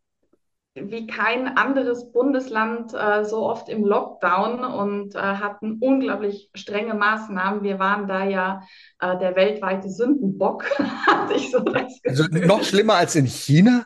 wie 0.76 1.06
kein 1.06 1.58
anderes 1.58 2.12
Bundesland 2.12 2.94
äh, 2.94 3.24
so 3.24 3.46
oft 3.48 3.70
im 3.70 3.86
Lockdown 3.86 4.64
und 4.66 5.16
äh, 5.16 5.20
hatten 5.20 5.78
unglaublich 5.80 6.50
strenge 6.56 6.96
Maßnahmen. 6.96 7.62
Wir 7.62 7.78
waren 7.78 8.08
da 8.08 8.24
ja 8.26 8.64
äh, 9.00 9.18
der 9.20 9.36
weltweite 9.36 9.90
Sündenbock, 9.90 10.66
hatte 11.08 11.36
ich 11.36 11.52
so 11.52 11.60
das 11.60 12.00
Also 12.08 12.24
noch 12.26 12.64
schlimmer 12.64 12.96
als 12.96 13.16
in 13.16 13.28
China? 13.28 13.86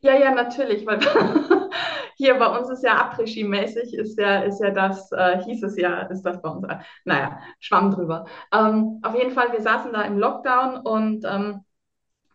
Ja, 0.00 0.14
ja, 0.14 0.32
natürlich, 0.32 0.84
weil 0.86 0.98
hier 2.16 2.34
bei 2.34 2.46
uns 2.46 2.68
ist 2.70 2.82
ja 2.82 2.96
Après-Ski-mäßig, 3.00 3.94
ist 3.94 4.18
ja, 4.18 4.40
ist 4.42 4.60
ja 4.60 4.70
das, 4.70 5.10
äh, 5.12 5.42
hieß 5.44 5.62
es 5.62 5.76
ja, 5.76 6.02
ist 6.02 6.22
das 6.22 6.42
bei 6.42 6.50
uns, 6.50 6.64
äh, 6.68 6.78
naja, 7.04 7.38
schwamm 7.60 7.92
drüber. 7.92 8.26
Ähm, 8.52 9.00
auf 9.02 9.14
jeden 9.16 9.32
Fall, 9.32 9.52
wir 9.52 9.60
saßen 9.60 9.92
da 9.92 10.02
im 10.02 10.18
Lockdown 10.18 10.78
und 10.78 11.24
ähm, 11.24 11.64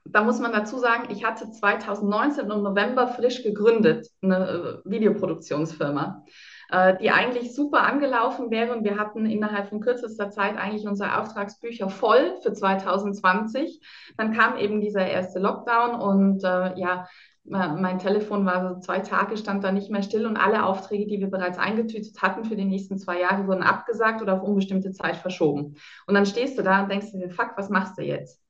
da 0.05 0.23
muss 0.23 0.39
man 0.39 0.51
dazu 0.51 0.77
sagen, 0.77 1.09
ich 1.09 1.23
hatte 1.23 1.49
2019 1.49 2.49
im 2.49 2.61
November 2.61 3.07
frisch 3.07 3.41
gegründet, 3.41 4.07
eine 4.21 4.81
äh, 4.85 4.89
Videoproduktionsfirma, 4.89 6.25
äh, 6.69 6.97
die 6.97 7.09
eigentlich 7.09 7.55
super 7.55 7.83
angelaufen 7.83 8.51
wäre 8.51 8.75
und 8.75 8.83
wir 8.83 8.97
hatten 8.97 9.25
innerhalb 9.25 9.69
von 9.69 9.79
kürzester 9.79 10.29
Zeit 10.29 10.57
eigentlich 10.57 10.85
unsere 10.85 11.19
Auftragsbücher 11.19 11.89
voll 11.89 12.35
für 12.41 12.51
2020. 12.51 13.81
Dann 14.17 14.33
kam 14.33 14.57
eben 14.57 14.81
dieser 14.81 15.07
erste 15.07 15.39
Lockdown 15.39 15.99
und 15.99 16.43
äh, 16.43 16.77
ja, 16.77 17.07
mein 17.45 17.99
Telefon 17.99 18.45
war 18.45 18.75
so 18.75 18.79
zwei 18.79 18.99
Tage, 18.99 19.35
stand 19.35 19.65
da 19.65 19.71
nicht 19.73 19.91
mehr 19.91 20.01
still 20.01 20.25
und 20.25 20.37
alle 20.37 20.63
Aufträge, 20.63 21.07
die 21.07 21.19
wir 21.19 21.29
bereits 21.29 21.57
eingetütet 21.57 22.21
hatten 22.21 22.45
für 22.45 22.55
die 22.55 22.63
nächsten 22.63 22.97
zwei 22.97 23.19
Jahre, 23.19 23.47
wurden 23.47 23.63
abgesagt 23.63 24.21
oder 24.21 24.35
auf 24.35 24.43
unbestimmte 24.43 24.93
Zeit 24.93 25.17
verschoben. 25.17 25.75
Und 26.07 26.13
dann 26.13 26.25
stehst 26.25 26.57
du 26.57 26.63
da 26.63 26.83
und 26.83 26.89
denkst 26.89 27.11
dir, 27.11 27.29
fuck, 27.29 27.51
was 27.57 27.69
machst 27.69 27.97
du 27.97 28.01
jetzt? 28.01 28.42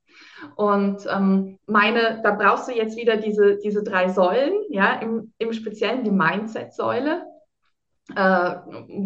Und 0.56 1.06
ähm, 1.10 1.58
meine, 1.66 2.20
da 2.22 2.32
brauchst 2.32 2.68
du 2.68 2.72
jetzt 2.72 2.96
wieder 2.96 3.16
diese, 3.16 3.58
diese 3.58 3.82
drei 3.82 4.08
Säulen, 4.08 4.52
ja, 4.70 4.94
im, 4.94 5.32
im 5.38 5.52
Speziellen 5.52 6.04
die 6.04 6.10
Mindset-Säule, 6.10 7.24
äh, 8.14 8.54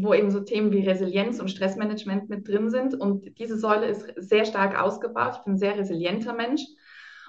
wo 0.01 0.15
eben 0.15 0.31
so 0.31 0.41
Themen 0.41 0.73
wie 0.73 0.87
Resilienz 0.87 1.41
und 1.41 1.51
Stressmanagement 1.51 2.29
mit 2.29 2.49
drin 2.49 2.71
sind. 2.71 2.95
Und 2.95 3.39
diese 3.39 3.59
Säule 3.59 3.87
ist 3.87 4.07
sehr 4.17 4.45
stark 4.45 4.81
ausgebaut. 4.81 5.37
Ich 5.39 5.45
bin 5.45 5.55
ein 5.55 5.59
sehr 5.59 5.77
resilienter 5.77 6.33
Mensch 6.33 6.63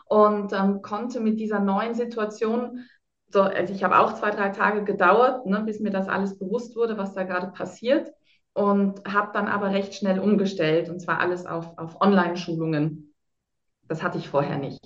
und 0.05 0.53
ähm, 0.53 0.81
konnte 0.81 1.19
mit 1.19 1.39
dieser 1.39 1.59
neuen 1.59 1.93
Situation 1.93 2.85
so, 3.31 3.43
also 3.43 3.73
ich 3.73 3.83
habe 3.83 3.99
auch 3.99 4.13
zwei, 4.13 4.31
drei 4.31 4.49
Tage 4.49 4.83
gedauert, 4.83 5.45
ne, 5.45 5.61
bis 5.61 5.79
mir 5.79 5.91
das 5.91 6.07
alles 6.07 6.37
bewusst 6.39 6.75
wurde, 6.75 6.97
was 6.97 7.13
da 7.13 7.23
gerade 7.23 7.51
passiert. 7.51 8.11
Und 8.53 9.01
habe 9.07 9.29
dann 9.33 9.47
aber 9.47 9.71
recht 9.71 9.93
schnell 9.93 10.19
umgestellt, 10.19 10.89
und 10.89 10.99
zwar 10.99 11.19
alles 11.19 11.45
auf, 11.45 11.77
auf 11.77 12.01
Online-Schulungen. 12.01 13.08
Das 13.89 14.01
hatte 14.01 14.17
ich 14.17 14.29
vorher 14.29 14.57
nicht. 14.57 14.79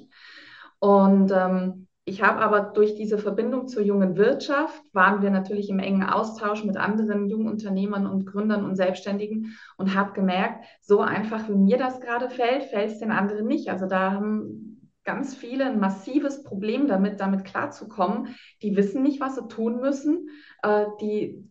Und 0.79 1.31
ähm, 1.31 1.87
ich 2.05 2.21
habe 2.21 2.41
aber 2.41 2.73
durch 2.73 2.95
diese 2.95 3.17
Verbindung 3.17 3.67
zur 3.67 3.81
jungen 3.81 4.17
Wirtschaft 4.17 4.81
waren 4.91 5.21
wir 5.21 5.29
natürlich 5.29 5.69
im 5.69 5.79
engen 5.79 6.03
Austausch 6.03 6.65
mit 6.65 6.75
anderen 6.75 7.29
jungen 7.29 7.47
Unternehmern 7.47 8.07
und 8.07 8.25
Gründern 8.25 8.65
und 8.65 8.75
Selbstständigen 8.75 9.57
und 9.77 9.95
habe 9.95 10.11
gemerkt, 10.11 10.65
so 10.81 10.99
einfach 10.99 11.47
wie 11.47 11.55
mir 11.55 11.77
das 11.77 12.01
gerade 12.01 12.29
fällt, 12.29 12.63
fällt 12.63 12.91
es 12.91 12.99
den 12.99 13.11
anderen 13.11 13.47
nicht. 13.47 13.69
Also 13.69 13.85
da 13.85 14.11
haben 14.11 14.73
ganz 15.05 15.35
viele 15.35 15.65
ein 15.65 15.79
massives 15.79 16.43
Problem 16.43 16.87
damit, 16.87 17.21
damit 17.21 17.45
klarzukommen. 17.45 18.35
Die 18.61 18.75
wissen 18.75 19.01
nicht, 19.01 19.21
was 19.21 19.35
sie 19.35 19.47
tun 19.47 19.79
müssen. 19.79 20.29
Äh, 20.61 20.85
die 20.99 21.49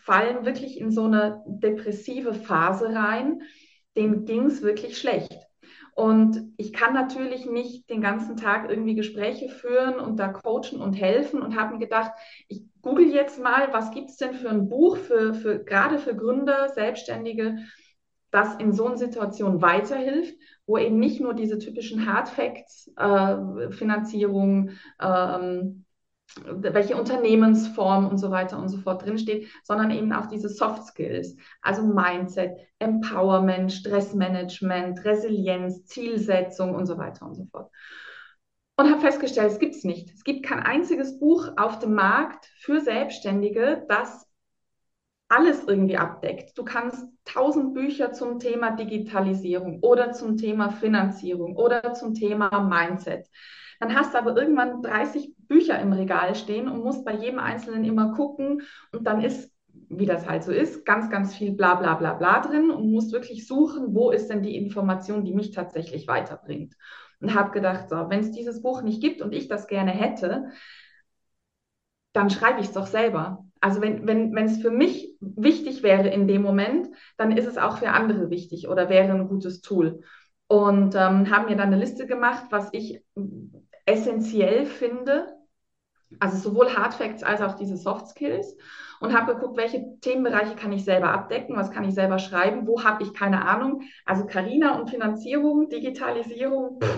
fallen 0.00 0.44
wirklich 0.44 0.78
in 0.78 0.90
so 0.90 1.04
eine 1.04 1.42
depressive 1.46 2.34
Phase 2.34 2.94
rein. 2.94 3.40
Denen 3.96 4.26
ging 4.26 4.46
es 4.46 4.62
wirklich 4.62 4.98
schlecht. 4.98 5.47
Und 5.98 6.52
ich 6.58 6.72
kann 6.72 6.94
natürlich 6.94 7.44
nicht 7.44 7.90
den 7.90 8.00
ganzen 8.00 8.36
Tag 8.36 8.70
irgendwie 8.70 8.94
Gespräche 8.94 9.48
führen 9.48 9.98
und 9.98 10.20
da 10.20 10.28
coachen 10.28 10.80
und 10.80 10.92
helfen 10.92 11.42
und 11.42 11.58
habe 11.58 11.72
mir 11.72 11.80
gedacht, 11.80 12.12
ich 12.46 12.62
google 12.82 13.08
jetzt 13.12 13.42
mal, 13.42 13.72
was 13.72 13.90
gibt 13.90 14.10
es 14.10 14.16
denn 14.16 14.32
für 14.32 14.48
ein 14.48 14.68
Buch 14.68 14.96
für, 14.96 15.34
für 15.34 15.58
gerade 15.58 15.98
für 15.98 16.14
Gründer, 16.14 16.68
Selbstständige, 16.68 17.56
das 18.30 18.54
in 18.60 18.72
so 18.72 18.86
einer 18.86 18.96
Situation 18.96 19.60
weiterhilft, 19.60 20.36
wo 20.66 20.78
eben 20.78 21.00
nicht 21.00 21.20
nur 21.20 21.34
diese 21.34 21.58
typischen 21.58 22.06
Hard 22.06 22.28
Facts, 22.28 22.92
äh, 22.96 23.72
Finanzierung, 23.72 24.70
ähm, 25.02 25.84
welche 26.44 26.96
Unternehmensform 26.96 28.06
und 28.08 28.18
so 28.18 28.30
weiter 28.30 28.58
und 28.58 28.68
so 28.68 28.78
fort 28.78 29.04
drinsteht, 29.04 29.48
sondern 29.62 29.90
eben 29.90 30.12
auch 30.12 30.26
diese 30.26 30.48
Soft 30.48 30.84
Skills, 30.84 31.36
also 31.62 31.82
Mindset, 31.82 32.58
Empowerment, 32.78 33.72
Stressmanagement, 33.72 35.04
Resilienz, 35.04 35.86
Zielsetzung 35.86 36.74
und 36.74 36.86
so 36.86 36.98
weiter 36.98 37.26
und 37.26 37.34
so 37.34 37.46
fort. 37.46 37.70
Und 38.76 38.90
habe 38.90 39.00
festgestellt, 39.00 39.50
es 39.50 39.58
gibt 39.58 39.74
es 39.74 39.84
nicht. 39.84 40.10
Es 40.14 40.22
gibt 40.22 40.46
kein 40.46 40.60
einziges 40.60 41.18
Buch 41.18 41.48
auf 41.56 41.80
dem 41.80 41.94
Markt 41.94 42.46
für 42.60 42.80
Selbstständige, 42.80 43.84
das 43.88 44.28
alles 45.28 45.64
irgendwie 45.64 45.96
abdeckt. 45.96 46.56
Du 46.56 46.64
kannst 46.64 47.06
tausend 47.24 47.74
Bücher 47.74 48.12
zum 48.12 48.38
Thema 48.38 48.70
Digitalisierung 48.70 49.80
oder 49.80 50.12
zum 50.12 50.36
Thema 50.36 50.70
Finanzierung 50.70 51.56
oder 51.56 51.92
zum 51.94 52.14
Thema 52.14 52.60
Mindset. 52.60 53.28
Dann 53.80 53.94
hast 53.94 54.14
du 54.14 54.18
aber 54.18 54.36
irgendwann 54.36 54.82
30 54.82 55.34
Bücher 55.48 55.78
im 55.80 55.92
Regal 55.92 56.34
stehen 56.34 56.68
und 56.68 56.82
musst 56.82 57.04
bei 57.04 57.14
jedem 57.14 57.38
einzelnen 57.38 57.84
immer 57.84 58.14
gucken 58.14 58.62
und 58.92 59.06
dann 59.06 59.22
ist 59.22 59.52
wie 59.90 60.06
das 60.06 60.28
halt 60.28 60.44
so 60.44 60.52
ist, 60.52 60.84
ganz, 60.84 61.10
ganz 61.10 61.34
viel 61.34 61.52
bla 61.52 61.74
bla 61.74 61.94
bla 61.94 62.14
bla 62.14 62.40
drin 62.40 62.70
und 62.70 62.90
musst 62.90 63.12
wirklich 63.12 63.46
suchen, 63.46 63.94
wo 63.94 64.10
ist 64.10 64.28
denn 64.28 64.42
die 64.42 64.56
Information, 64.56 65.24
die 65.24 65.32
mich 65.34 65.52
tatsächlich 65.52 66.06
weiterbringt. 66.08 66.74
Und 67.20 67.34
habe 67.34 67.50
gedacht, 67.50 67.88
so, 67.88 67.96
wenn 68.08 68.20
es 68.20 68.30
dieses 68.30 68.62
Buch 68.62 68.82
nicht 68.82 69.00
gibt 69.02 69.22
und 69.22 69.32
ich 69.32 69.48
das 69.48 69.66
gerne 69.66 69.90
hätte, 69.90 70.48
dann 72.12 72.30
schreibe 72.30 72.60
ich 72.60 72.66
es 72.66 72.72
doch 72.72 72.86
selber. 72.86 73.44
Also 73.60 73.80
wenn, 73.80 74.06
wenn, 74.06 74.34
wenn 74.34 74.46
es 74.46 74.58
für 74.58 74.70
mich 74.70 75.16
wichtig 75.20 75.82
wäre 75.82 76.08
in 76.08 76.28
dem 76.28 76.42
Moment, 76.42 76.88
dann 77.16 77.36
ist 77.36 77.46
es 77.46 77.58
auch 77.58 77.78
für 77.78 77.90
andere 77.90 78.30
wichtig 78.30 78.68
oder 78.68 78.88
wäre 78.88 79.12
ein 79.12 79.28
gutes 79.28 79.60
Tool. 79.60 80.02
Und 80.46 80.94
ähm, 80.94 81.30
haben 81.30 81.46
mir 81.46 81.56
dann 81.56 81.72
eine 81.72 81.78
Liste 81.78 82.06
gemacht, 82.06 82.44
was 82.50 82.68
ich 82.72 83.02
essentiell 83.88 84.66
finde, 84.66 85.34
also 86.20 86.36
sowohl 86.36 86.74
Hard 86.74 86.94
Facts 86.94 87.22
als 87.22 87.40
auch 87.40 87.54
diese 87.56 87.76
Soft 87.76 88.08
Skills 88.08 88.56
und 89.00 89.16
habe 89.16 89.34
geguckt, 89.34 89.56
welche 89.56 89.98
Themenbereiche 90.00 90.56
kann 90.56 90.72
ich 90.72 90.84
selber 90.84 91.10
abdecken, 91.10 91.56
was 91.56 91.70
kann 91.70 91.84
ich 91.84 91.94
selber 91.94 92.18
schreiben, 92.18 92.66
wo 92.66 92.84
habe 92.84 93.02
ich 93.02 93.14
keine 93.14 93.46
Ahnung. 93.46 93.82
Also 94.04 94.26
Carina 94.26 94.78
und 94.78 94.90
Finanzierung, 94.90 95.68
Digitalisierung, 95.68 96.80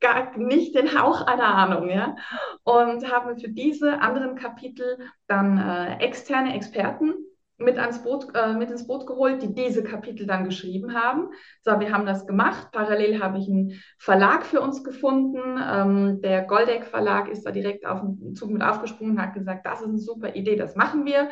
gar 0.00 0.38
nicht 0.38 0.74
den 0.74 1.00
Hauch 1.00 1.22
einer 1.22 1.54
Ahnung, 1.54 1.88
ja. 1.88 2.16
Und 2.62 3.10
habe 3.10 3.36
für 3.36 3.48
diese 3.48 4.00
anderen 4.00 4.36
Kapitel 4.36 4.98
dann 5.26 5.58
äh, 5.58 5.98
externe 5.98 6.54
Experten 6.54 7.14
mit, 7.58 7.78
ans 7.78 8.02
Boot, 8.02 8.26
äh, 8.34 8.54
mit 8.54 8.70
ins 8.70 8.86
Boot 8.86 9.06
geholt, 9.06 9.42
die 9.42 9.54
diese 9.54 9.82
Kapitel 9.82 10.26
dann 10.26 10.44
geschrieben 10.44 10.94
haben. 10.94 11.28
So, 11.62 11.78
wir 11.78 11.92
haben 11.92 12.06
das 12.06 12.26
gemacht. 12.26 12.68
Parallel 12.72 13.22
habe 13.22 13.38
ich 13.38 13.48
einen 13.48 13.80
Verlag 13.98 14.44
für 14.44 14.60
uns 14.60 14.82
gefunden. 14.82 15.40
Ähm, 15.62 16.20
der 16.20 16.42
Goldeck 16.42 16.86
Verlag 16.86 17.28
ist 17.28 17.44
da 17.44 17.50
direkt 17.50 17.86
auf 17.86 18.00
den 18.00 18.34
Zug 18.34 18.50
mit 18.50 18.62
aufgesprungen 18.62 19.16
und 19.16 19.22
hat 19.22 19.34
gesagt, 19.34 19.66
das 19.66 19.80
ist 19.80 19.88
eine 19.88 19.98
super 19.98 20.34
Idee, 20.34 20.56
das 20.56 20.74
machen 20.74 21.06
wir. 21.06 21.28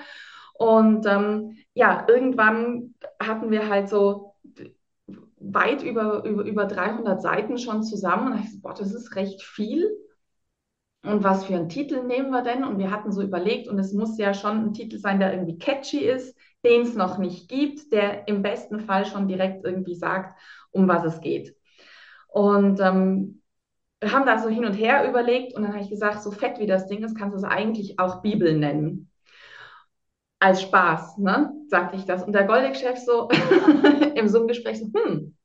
Und 0.55 1.07
ähm, 1.07 1.57
ja, 1.75 2.07
irgendwann 2.09 2.95
hatten 3.21 3.51
wir 3.51 3.69
halt 3.69 3.89
so 3.89 4.35
weit 5.41 5.83
über, 5.83 6.25
über, 6.25 6.45
über 6.45 6.67
300 6.67 7.21
Seiten 7.21 7.59
schon 7.59 7.83
zusammen. 7.83 8.33
Und 8.33 8.41
ich 8.41 8.53
so, 8.53 8.61
boah, 8.61 8.75
das 8.75 8.95
ist 8.95 9.17
recht 9.17 9.43
viel. 9.43 9.91
Und 11.05 11.25
was 11.25 11.45
für 11.45 11.57
einen 11.57 11.69
Titel 11.69 12.05
nehmen 12.05 12.31
wir 12.31 12.43
denn? 12.43 12.65
Und 12.65 12.79
wir 12.79 12.91
hatten 12.91 13.11
so 13.11 13.23
überlegt, 13.23 13.67
und 13.69 13.79
es 13.79 13.93
muss 13.93 14.19
ja 14.19 14.35
schon 14.35 14.67
ein 14.67 14.75
Titel 14.75 14.99
sein, 14.99 15.19
der 15.19 15.33
irgendwie 15.33 15.59
catchy 15.59 15.99
ist, 15.99 16.37
den 16.65 16.83
es 16.83 16.95
noch 16.95 17.19
nicht 17.19 17.49
gibt, 17.49 17.93
der 17.93 18.29
im 18.29 18.43
besten 18.43 18.81
Fall 18.81 19.05
schon 19.05 19.27
direkt 19.27 19.65
irgendwie 19.65 19.97
sagt, 19.97 20.39
um 20.71 20.87
was 20.87 21.05
es 21.05 21.21
geht. 21.21 21.57
Und 22.29 22.81
ähm, 22.81 23.43
wir 24.01 24.13
haben 24.13 24.27
da 24.27 24.39
so 24.39 24.49
hin 24.49 24.65
und 24.65 24.75
her 24.75 25.09
überlegt 25.09 25.55
und 25.55 25.63
dann 25.63 25.73
habe 25.73 25.83
ich 25.83 25.91
gesagt, 25.91 26.23
so 26.23 26.31
fett 26.31 26.59
wie 26.59 26.67
das 26.67 26.87
Ding 26.87 27.05
ist, 27.05 27.17
kannst 27.17 27.35
du 27.35 27.39
es 27.39 27.45
eigentlich 27.45 27.99
auch 27.99 28.23
Bibel 28.23 28.57
nennen. 28.57 29.11
Als 30.39 30.63
Spaß, 30.63 31.19
ne? 31.19 31.53
sagte 31.69 31.97
ich 31.97 32.05
das. 32.05 32.25
Und 32.25 32.33
der 32.33 32.45
Goldeck-Chef 32.45 32.99
so 32.99 33.29
im 34.15 34.29
Zoom-Gespräch 34.29 34.81
so, 34.81 34.87
hm, 34.87 35.37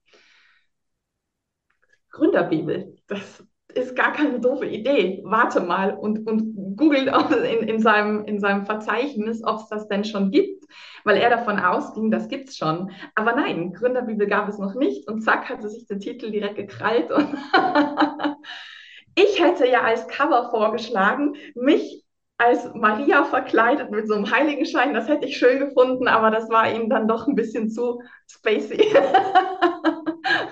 Gründerbibel, 2.10 2.96
das 3.08 3.44
ist 3.74 3.96
gar 3.96 4.14
keine 4.14 4.40
doofe 4.40 4.66
Idee. 4.66 5.22
Warte 5.24 5.60
mal 5.60 5.94
und, 5.94 6.28
und 6.28 6.76
googelt 6.76 7.12
in, 7.32 7.68
in, 7.68 7.80
seinem, 7.80 8.26
in 8.26 8.40
seinem 8.40 8.66
Verzeichnis, 8.66 9.44
ob 9.44 9.60
es 9.60 9.68
das 9.68 9.88
denn 9.88 10.04
schon 10.04 10.32
gibt, 10.32 10.66
weil 11.04 11.18
er 11.18 11.30
davon 11.30 11.60
ausging, 11.60 12.12
das 12.12 12.28
gibt 12.28 12.50
es 12.50 12.58
schon. 12.58 12.92
Aber 13.16 13.34
nein, 13.34 13.74
Gründerbibel 13.74 14.28
gab 14.28 14.48
es 14.50 14.58
noch 14.58 14.76
nicht 14.76 15.08
und 15.08 15.22
zack, 15.22 15.50
hatte 15.50 15.70
sich 15.70 15.86
der 15.88 16.00
Titel 16.00 16.32
direkt 16.32 16.56
gekrallt. 16.56 17.10
Ich 19.20 19.42
hätte 19.42 19.68
ja 19.68 19.82
als 19.82 20.08
Cover 20.08 20.52
vorgeschlagen, 20.52 21.34
mich 21.56 22.06
als 22.38 22.72
Maria 22.76 23.24
verkleidet 23.24 23.90
mit 23.90 24.08
so 24.08 24.14
einem 24.14 24.30
Heiligenschein, 24.30 24.94
das 24.94 25.08
hätte 25.08 25.26
ich 25.26 25.38
schön 25.38 25.58
gefunden, 25.60 26.08
aber 26.08 26.30
das 26.30 26.52
war 26.52 26.72
ihm 26.72 26.88
dann 26.88 27.08
doch 27.08 27.28
ein 27.28 27.34
bisschen 27.34 27.72
zu 27.72 28.00
spacey. 28.28 28.78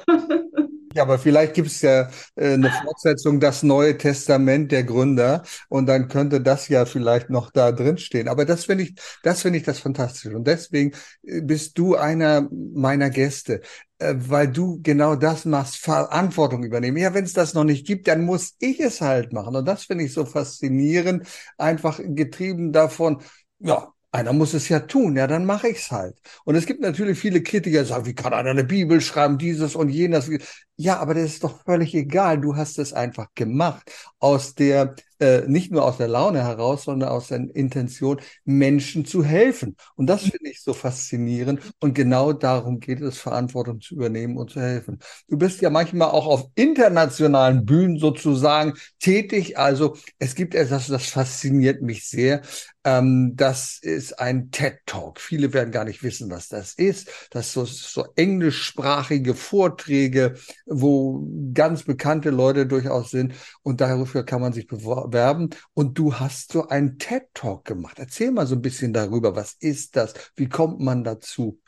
Ja, 0.96 1.04
aber 1.04 1.20
vielleicht 1.20 1.54
gibt 1.56 1.68
es 1.68 1.82
ja 1.82 2.10
äh, 2.36 2.54
eine 2.54 2.72
Fortsetzung, 2.72 3.42
das 3.42 3.64
Neue 3.64 3.98
Testament 3.98 4.72
der 4.72 4.86
Gründer, 4.86 5.44
und 5.68 5.88
dann 5.88 6.08
könnte 6.08 6.40
das 6.40 6.70
ja 6.70 6.86
vielleicht 6.86 7.30
noch 7.30 7.52
da 7.52 7.74
drin 7.74 7.98
stehen. 7.98 8.30
Aber 8.30 8.46
das 8.46 8.64
finde 8.66 8.86
ich, 8.86 8.96
das 9.22 9.42
finde 9.42 9.60
ich 9.60 9.66
das 9.66 9.80
fantastisch. 9.80 10.34
Und 10.34 10.48
deswegen 10.48 10.94
äh, 11.24 11.42
bist 11.42 11.78
du 11.78 11.96
einer 11.96 12.48
meiner 12.52 13.10
Gäste, 13.10 13.60
äh, 14.00 14.14
weil 14.18 14.48
du 14.50 14.80
genau 14.82 15.16
das 15.16 15.44
machst, 15.44 15.76
Verantwortung 15.78 16.64
übernehmen. 16.64 16.96
Ja, 16.98 17.14
wenn 17.14 17.26
es 17.26 17.34
das 17.34 17.54
noch 17.54 17.66
nicht 17.66 17.86
gibt, 17.86 18.08
dann 18.08 18.24
muss 18.24 18.56
ich 18.60 18.80
es 18.80 19.02
halt 19.02 19.34
machen. 19.34 19.56
Und 19.58 19.66
das 19.68 19.84
finde 19.86 20.06
ich 20.06 20.14
so 20.14 20.26
faszinierend, 20.26 21.28
einfach 21.58 22.00
getrieben 22.02 22.72
davon, 22.72 23.22
ja, 23.60 23.92
einer 24.16 24.34
muss 24.34 24.54
es 24.54 24.70
ja 24.70 24.80
tun, 24.80 25.16
ja, 25.18 25.28
dann 25.28 25.46
mache 25.46 25.68
ich 25.68 25.80
es 25.80 25.92
halt. 25.92 26.16
Und 26.46 26.56
es 26.56 26.66
gibt 26.66 26.82
natürlich 26.82 27.20
viele 27.20 27.44
Kritiker, 27.44 27.82
die 27.84 27.90
sagen, 27.90 28.06
wie 28.06 28.16
kann 28.16 28.34
einer 28.34 28.50
eine 28.52 28.64
Bibel 28.64 29.02
schreiben, 29.02 29.38
dieses 29.38 29.76
und 29.76 29.90
jenes. 29.90 30.30
Ja, 30.78 31.00
aber 31.00 31.14
das 31.14 31.26
ist 31.26 31.44
doch 31.44 31.64
völlig 31.64 31.94
egal. 31.94 32.40
Du 32.40 32.56
hast 32.56 32.80
es 32.80 32.94
einfach 32.94 33.28
gemacht. 33.36 33.92
Aus 34.20 34.56
der, 34.56 34.96
äh, 35.20 35.42
nicht 35.48 35.72
nur 35.72 35.86
aus 35.86 35.98
der 35.98 36.08
Laune 36.08 36.44
heraus, 36.44 36.84
sondern 36.84 37.10
aus 37.10 37.28
der 37.28 37.38
Intention, 37.56 38.20
Menschen 38.44 39.06
zu 39.06 39.24
helfen. 39.24 39.76
Und 39.96 40.08
das 40.08 40.24
finde 40.24 40.50
ich 40.50 40.62
so 40.62 40.74
faszinierend. 40.74 41.62
Und 41.80 41.94
genau 41.94 42.34
darum 42.34 42.80
geht 42.80 43.02
es, 43.02 43.18
Verantwortung 43.18 43.82
zu 43.82 43.96
übernehmen 43.96 44.38
und 44.38 44.52
zu 44.52 44.62
helfen. 44.62 45.00
Du 45.28 45.38
bist 45.38 45.62
ja 45.62 45.70
manchmal 45.70 46.10
auch 46.10 46.28
auf 46.28 46.50
internationalen 46.56 47.66
Bühnen 47.66 47.98
sozusagen 47.98 48.74
tätig. 49.00 49.58
Also 49.58 49.96
es 50.20 50.36
gibt 50.36 50.56
etwas, 50.56 50.88
das 50.88 51.08
fasziniert 51.08 51.82
mich 51.82 52.08
sehr. 52.08 52.42
Ähm, 52.86 53.36
das 53.36 53.80
ist 53.82 54.20
ein 54.20 54.52
TED 54.52 54.78
Talk. 54.86 55.20
Viele 55.20 55.52
werden 55.54 55.72
gar 55.72 55.86
nicht 55.86 56.04
wissen, 56.04 56.30
was 56.30 56.48
das 56.48 56.74
ist. 56.74 57.10
Das 57.32 57.48
ist 57.48 57.54
so, 57.54 57.66
so 57.66 58.06
englischsprachige 58.16 59.34
Vorträge, 59.34 60.36
wo 60.68 61.28
ganz 61.54 61.84
bekannte 61.84 62.30
Leute 62.30 62.68
durchaus 62.68 63.10
sind 63.10 63.34
und 63.64 63.82
dafür 63.82 64.24
kann 64.24 64.40
man 64.40 64.54
sich 64.54 64.68
bewerben. 65.08 65.50
Und 65.74 65.98
du 65.98 66.16
hast 66.16 66.52
so 66.52 66.68
einen 66.68 66.98
TED 66.98 67.24
Talk 67.34 67.66
gemacht. 67.66 68.00
Erzähl 68.00 68.32
mal 68.32 68.46
so 68.46 68.56
ein 68.56 68.62
bisschen 68.62 68.94
darüber. 68.94 69.36
Was 69.36 69.54
ist 69.60 69.96
das? 69.96 70.14
Wie 70.36 70.50
kommt 70.50 70.80
man 70.80 71.04
dazu? 71.04 71.60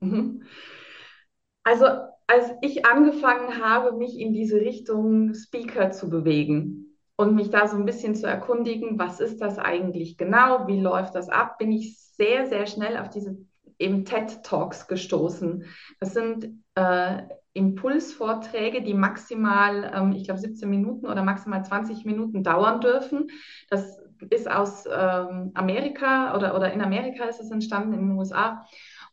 Mhm. 0.00 0.42
Also, 1.62 1.86
als 2.26 2.50
ich 2.62 2.86
angefangen 2.86 3.62
habe, 3.62 3.96
mich 3.96 4.18
in 4.18 4.32
diese 4.32 4.60
Richtung 4.60 5.34
Speaker 5.34 5.90
zu 5.90 6.08
bewegen 6.08 6.96
und 7.16 7.34
mich 7.34 7.50
da 7.50 7.68
so 7.68 7.76
ein 7.76 7.84
bisschen 7.86 8.14
zu 8.14 8.26
erkundigen, 8.26 8.98
was 8.98 9.20
ist 9.20 9.40
das 9.40 9.58
eigentlich 9.58 10.16
genau, 10.16 10.66
wie 10.66 10.80
läuft 10.80 11.14
das 11.14 11.28
ab, 11.28 11.58
bin 11.58 11.72
ich 11.72 11.98
sehr, 11.98 12.46
sehr 12.46 12.66
schnell 12.66 12.96
auf 12.96 13.08
diese 13.08 13.36
eben 13.78 14.04
TED 14.04 14.42
Talks 14.42 14.86
gestoßen. 14.86 15.64
Das 16.00 16.12
sind 16.12 16.62
äh, 16.74 17.22
Impulsvorträge, 17.54 18.82
die 18.82 18.94
maximal, 18.94 19.92
ähm, 19.94 20.12
ich 20.12 20.24
glaube, 20.24 20.40
17 20.40 20.68
Minuten 20.68 21.06
oder 21.06 21.22
maximal 21.22 21.64
20 21.64 22.04
Minuten 22.04 22.42
dauern 22.42 22.80
dürfen. 22.80 23.28
Das 23.70 24.00
ist 24.30 24.50
aus 24.50 24.84
ähm, 24.86 25.52
Amerika 25.54 26.36
oder, 26.36 26.56
oder 26.56 26.72
in 26.72 26.82
Amerika 26.82 27.24
ist 27.24 27.40
es 27.40 27.50
entstanden, 27.50 27.94
in 27.94 28.08
den 28.08 28.18
USA. 28.18 28.66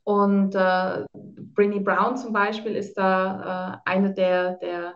Und 0.03 0.55
äh, 0.55 1.05
Brinny 1.13 1.79
Brown 1.79 2.17
zum 2.17 2.33
Beispiel 2.33 2.75
ist 2.75 2.95
da 2.97 3.81
äh, 3.85 3.89
eine 3.89 4.13
der, 4.13 4.55
der, 4.55 4.95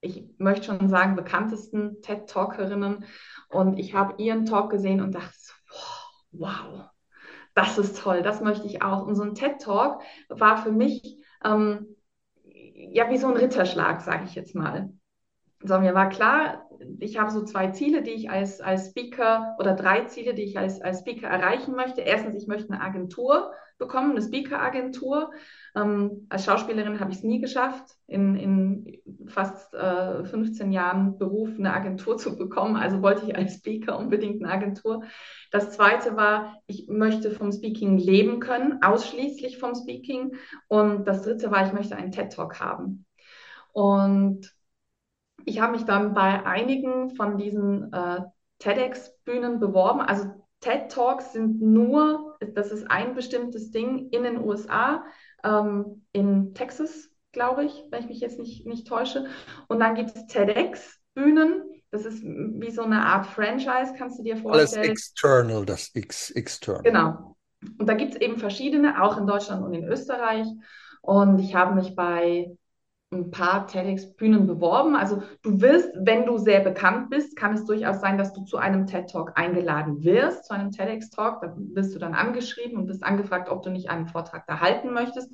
ich 0.00 0.24
möchte 0.38 0.66
schon 0.66 0.88
sagen, 0.88 1.16
bekanntesten 1.16 2.00
TED-Talkerinnen. 2.02 3.04
Und 3.48 3.78
ich 3.78 3.94
habe 3.94 4.22
ihren 4.22 4.46
Talk 4.46 4.70
gesehen 4.70 5.00
und 5.00 5.14
dachte, 5.14 5.34
wow, 6.30 6.88
das 7.56 7.78
ist 7.78 7.98
toll, 7.98 8.22
das 8.22 8.40
möchte 8.42 8.66
ich 8.66 8.82
auch. 8.82 9.06
Und 9.06 9.16
so 9.16 9.22
ein 9.22 9.34
TED-Talk 9.34 10.02
war 10.28 10.58
für 10.58 10.70
mich 10.70 11.18
ähm, 11.42 11.96
ja 12.44 13.10
wie 13.10 13.16
so 13.16 13.28
ein 13.28 13.36
Ritterschlag, 13.36 14.02
sage 14.02 14.24
ich 14.26 14.34
jetzt 14.34 14.54
mal. 14.54 14.90
So, 15.62 15.78
mir 15.80 15.94
war 15.94 16.10
klar, 16.10 16.68
ich 17.00 17.18
habe 17.18 17.30
so 17.30 17.42
zwei 17.44 17.68
Ziele, 17.68 18.02
die 18.02 18.10
ich 18.10 18.30
als, 18.30 18.60
als 18.60 18.90
Speaker 18.90 19.56
oder 19.58 19.74
drei 19.74 20.04
Ziele, 20.04 20.34
die 20.34 20.42
ich 20.42 20.58
als, 20.58 20.82
als 20.82 21.00
Speaker 21.00 21.28
erreichen 21.28 21.74
möchte. 21.74 22.02
Erstens, 22.02 22.34
ich 22.34 22.46
möchte 22.46 22.72
eine 22.72 22.82
Agentur 22.82 23.52
bekommen, 23.78 24.10
eine 24.10 24.22
Speaker-Agentur. 24.22 25.32
Ähm, 25.76 26.26
als 26.30 26.46
Schauspielerin 26.46 27.00
habe 27.00 27.10
ich 27.10 27.18
es 27.18 27.22
nie 27.22 27.38
geschafft, 27.38 27.84
in, 28.06 28.34
in 28.34 29.28
fast 29.28 29.74
äh, 29.74 30.24
15 30.24 30.72
Jahren 30.72 31.18
Beruf 31.18 31.50
eine 31.58 31.74
Agentur 31.74 32.16
zu 32.16 32.36
bekommen. 32.38 32.76
Also 32.76 33.02
wollte 33.02 33.26
ich 33.26 33.36
als 33.36 33.56
Speaker 33.56 33.98
unbedingt 33.98 34.42
eine 34.42 34.52
Agentur. 34.52 35.02
Das 35.50 35.72
zweite 35.72 36.16
war, 36.16 36.62
ich 36.66 36.88
möchte 36.88 37.30
vom 37.30 37.52
Speaking 37.52 37.98
leben 37.98 38.40
können, 38.40 38.82
ausschließlich 38.82 39.58
vom 39.58 39.74
Speaking. 39.74 40.36
Und 40.68 41.06
das 41.06 41.22
dritte 41.22 41.50
war, 41.50 41.66
ich 41.66 41.74
möchte 41.74 41.94
einen 41.94 42.10
TED-Talk 42.10 42.58
haben. 42.58 43.04
Und 43.72 44.50
ich 45.44 45.60
habe 45.60 45.72
mich 45.72 45.84
dann 45.84 46.14
bei 46.14 46.46
einigen 46.46 47.10
von 47.10 47.36
diesen 47.36 47.92
äh, 47.92 48.22
TEDx-Bühnen 48.60 49.60
beworben. 49.60 50.00
Also 50.00 50.24
TED 50.60 50.90
Talks 50.90 51.34
sind 51.34 51.60
nur, 51.60 52.38
das 52.54 52.72
ist 52.72 52.90
ein 52.90 53.14
bestimmtes 53.14 53.70
Ding 53.72 54.08
in 54.08 54.22
den 54.22 54.42
USA, 54.42 55.04
ähm, 55.46 56.04
in 56.12 56.54
Texas, 56.54 57.08
glaube 57.32 57.64
ich, 57.64 57.84
wenn 57.90 58.02
ich 58.02 58.08
mich 58.08 58.20
jetzt 58.20 58.38
nicht, 58.38 58.66
nicht 58.66 58.86
täusche. 58.86 59.26
Und 59.68 59.80
dann 59.80 59.94
gibt 59.94 60.16
es 60.16 60.26
TEDx-Bühnen. 60.26 61.62
Das 61.90 62.04
ist 62.04 62.22
wie 62.22 62.70
so 62.70 62.82
eine 62.82 63.06
Art 63.06 63.26
Franchise, 63.26 63.94
kannst 63.96 64.18
du 64.18 64.22
dir 64.22 64.36
vorstellen. 64.36 64.84
Alles 64.84 64.90
external, 64.90 65.64
das 65.64 65.90
X 65.94 66.30
external. 66.32 66.82
Genau. 66.82 67.36
Und 67.78 67.88
da 67.88 67.94
gibt 67.94 68.14
es 68.14 68.20
eben 68.20 68.38
verschiedene, 68.38 69.02
auch 69.02 69.16
in 69.16 69.26
Deutschland 69.26 69.64
und 69.64 69.72
in 69.72 69.84
Österreich. 69.84 70.46
Und 71.00 71.38
ich 71.38 71.54
habe 71.54 71.74
mich 71.74 71.94
bei 71.94 72.56
ein 73.16 73.30
paar 73.30 73.66
TEDx-Bühnen 73.66 74.46
beworben. 74.46 74.96
Also 74.96 75.22
du 75.42 75.60
wirst, 75.60 75.90
wenn 75.94 76.26
du 76.26 76.38
sehr 76.38 76.60
bekannt 76.60 77.10
bist, 77.10 77.36
kann 77.36 77.54
es 77.54 77.64
durchaus 77.64 78.00
sein, 78.00 78.18
dass 78.18 78.32
du 78.32 78.44
zu 78.44 78.56
einem 78.56 78.86
TED-Talk 78.86 79.32
eingeladen 79.36 80.04
wirst, 80.04 80.44
zu 80.46 80.54
einem 80.54 80.70
TEDx-Talk. 80.70 81.40
Da 81.40 81.54
wirst 81.56 81.94
du 81.94 81.98
dann 81.98 82.14
angeschrieben 82.14 82.78
und 82.78 82.86
bist 82.86 83.02
angefragt, 83.02 83.48
ob 83.50 83.62
du 83.62 83.70
nicht 83.70 83.90
einen 83.90 84.06
Vortrag 84.06 84.46
da 84.46 84.60
halten 84.60 84.92
möchtest. 84.92 85.30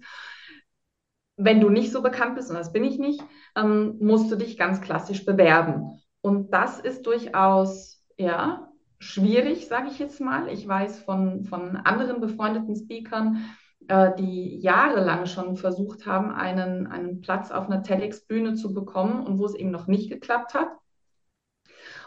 Wenn 1.36 1.60
du 1.60 1.68
nicht 1.68 1.92
so 1.92 2.02
bekannt 2.02 2.36
bist, 2.36 2.50
und 2.50 2.56
das 2.56 2.72
bin 2.72 2.84
ich 2.84 2.98
nicht, 2.98 3.22
ähm, 3.56 3.96
musst 4.00 4.30
du 4.30 4.36
dich 4.36 4.56
ganz 4.56 4.80
klassisch 4.80 5.24
bewerben. 5.24 6.00
Und 6.20 6.52
das 6.52 6.78
ist 6.78 7.06
durchaus, 7.06 8.04
ja, 8.16 8.68
schwierig, 8.98 9.66
sage 9.66 9.88
ich 9.88 9.98
jetzt 9.98 10.20
mal. 10.20 10.48
Ich 10.48 10.66
weiß 10.66 11.00
von, 11.00 11.44
von 11.44 11.76
anderen 11.76 12.20
befreundeten 12.20 12.76
Speakern, 12.76 13.44
die 13.88 14.58
jahrelang 14.60 15.26
schon 15.26 15.56
versucht 15.56 16.06
haben, 16.06 16.30
einen, 16.30 16.86
einen 16.86 17.20
Platz 17.20 17.50
auf 17.50 17.66
einer 17.66 17.82
TEDx-Bühne 17.82 18.54
zu 18.54 18.72
bekommen 18.72 19.26
und 19.26 19.38
wo 19.38 19.46
es 19.46 19.54
eben 19.54 19.70
noch 19.70 19.86
nicht 19.86 20.10
geklappt 20.10 20.54
hat. 20.54 20.68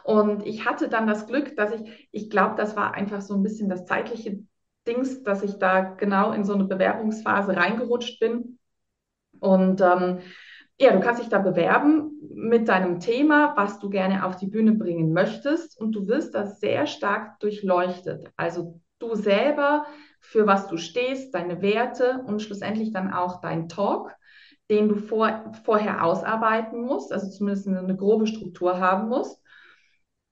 Und 0.04 0.46
ich 0.46 0.66
hatte 0.66 0.88
dann 0.88 1.08
das 1.08 1.28
Glück, 1.28 1.56
dass 1.56 1.72
ich, 1.72 2.10
ich 2.12 2.30
glaube, 2.30 2.56
das 2.56 2.76
war 2.76 2.94
einfach 2.94 3.22
so 3.22 3.34
ein 3.34 3.44
bisschen 3.44 3.70
das 3.70 3.86
zeitliche 3.86 4.40
Dings, 4.88 5.24
dass 5.24 5.44
ich 5.44 5.58
da 5.58 5.82
genau 5.82 6.32
in 6.32 6.44
so 6.44 6.54
eine 6.54 6.66
Bewerbungsphase 6.66 7.56
reingerutscht 7.56 8.20
bin. 8.20 8.60
Und 9.40 9.82
ähm, 9.82 10.20
ja, 10.78 10.92
du 10.92 11.00
kannst 11.00 11.22
dich 11.22 11.30
da 11.30 11.40
bewerben 11.40 12.12
mit 12.34 12.68
deinem 12.68 13.00
Thema, 13.00 13.54
was 13.56 13.80
du 13.80 13.90
gerne 13.90 14.26
auf 14.26 14.36
die 14.36 14.48
Bühne 14.48 14.74
bringen 14.74 15.12
möchtest. 15.14 15.80
Und 15.80 15.94
du 15.94 16.08
wirst 16.08 16.36
da 16.36 16.46
sehr 16.46 16.86
stark 16.86 17.40
durchleuchtet. 17.40 18.32
Also 18.36 18.80
du 19.00 19.16
selber 19.16 19.86
für 20.20 20.48
was 20.48 20.68
du 20.68 20.78
stehst, 20.78 21.34
deine 21.34 21.62
Werte 21.62 22.24
und 22.26 22.42
schlussendlich 22.42 22.92
dann 22.92 23.14
auch 23.14 23.42
dein 23.42 23.70
Talk, 23.70 24.16
den 24.70 24.90
du 24.90 24.96
vor, 24.96 25.52
vorher 25.64 26.04
ausarbeiten 26.04 26.82
musst, 26.82 27.12
also 27.12 27.30
zumindest 27.30 27.68
eine 27.68 27.96
grobe 27.96 28.28
Struktur 28.28 28.80
haben 28.80 29.08
musst. 29.10 29.40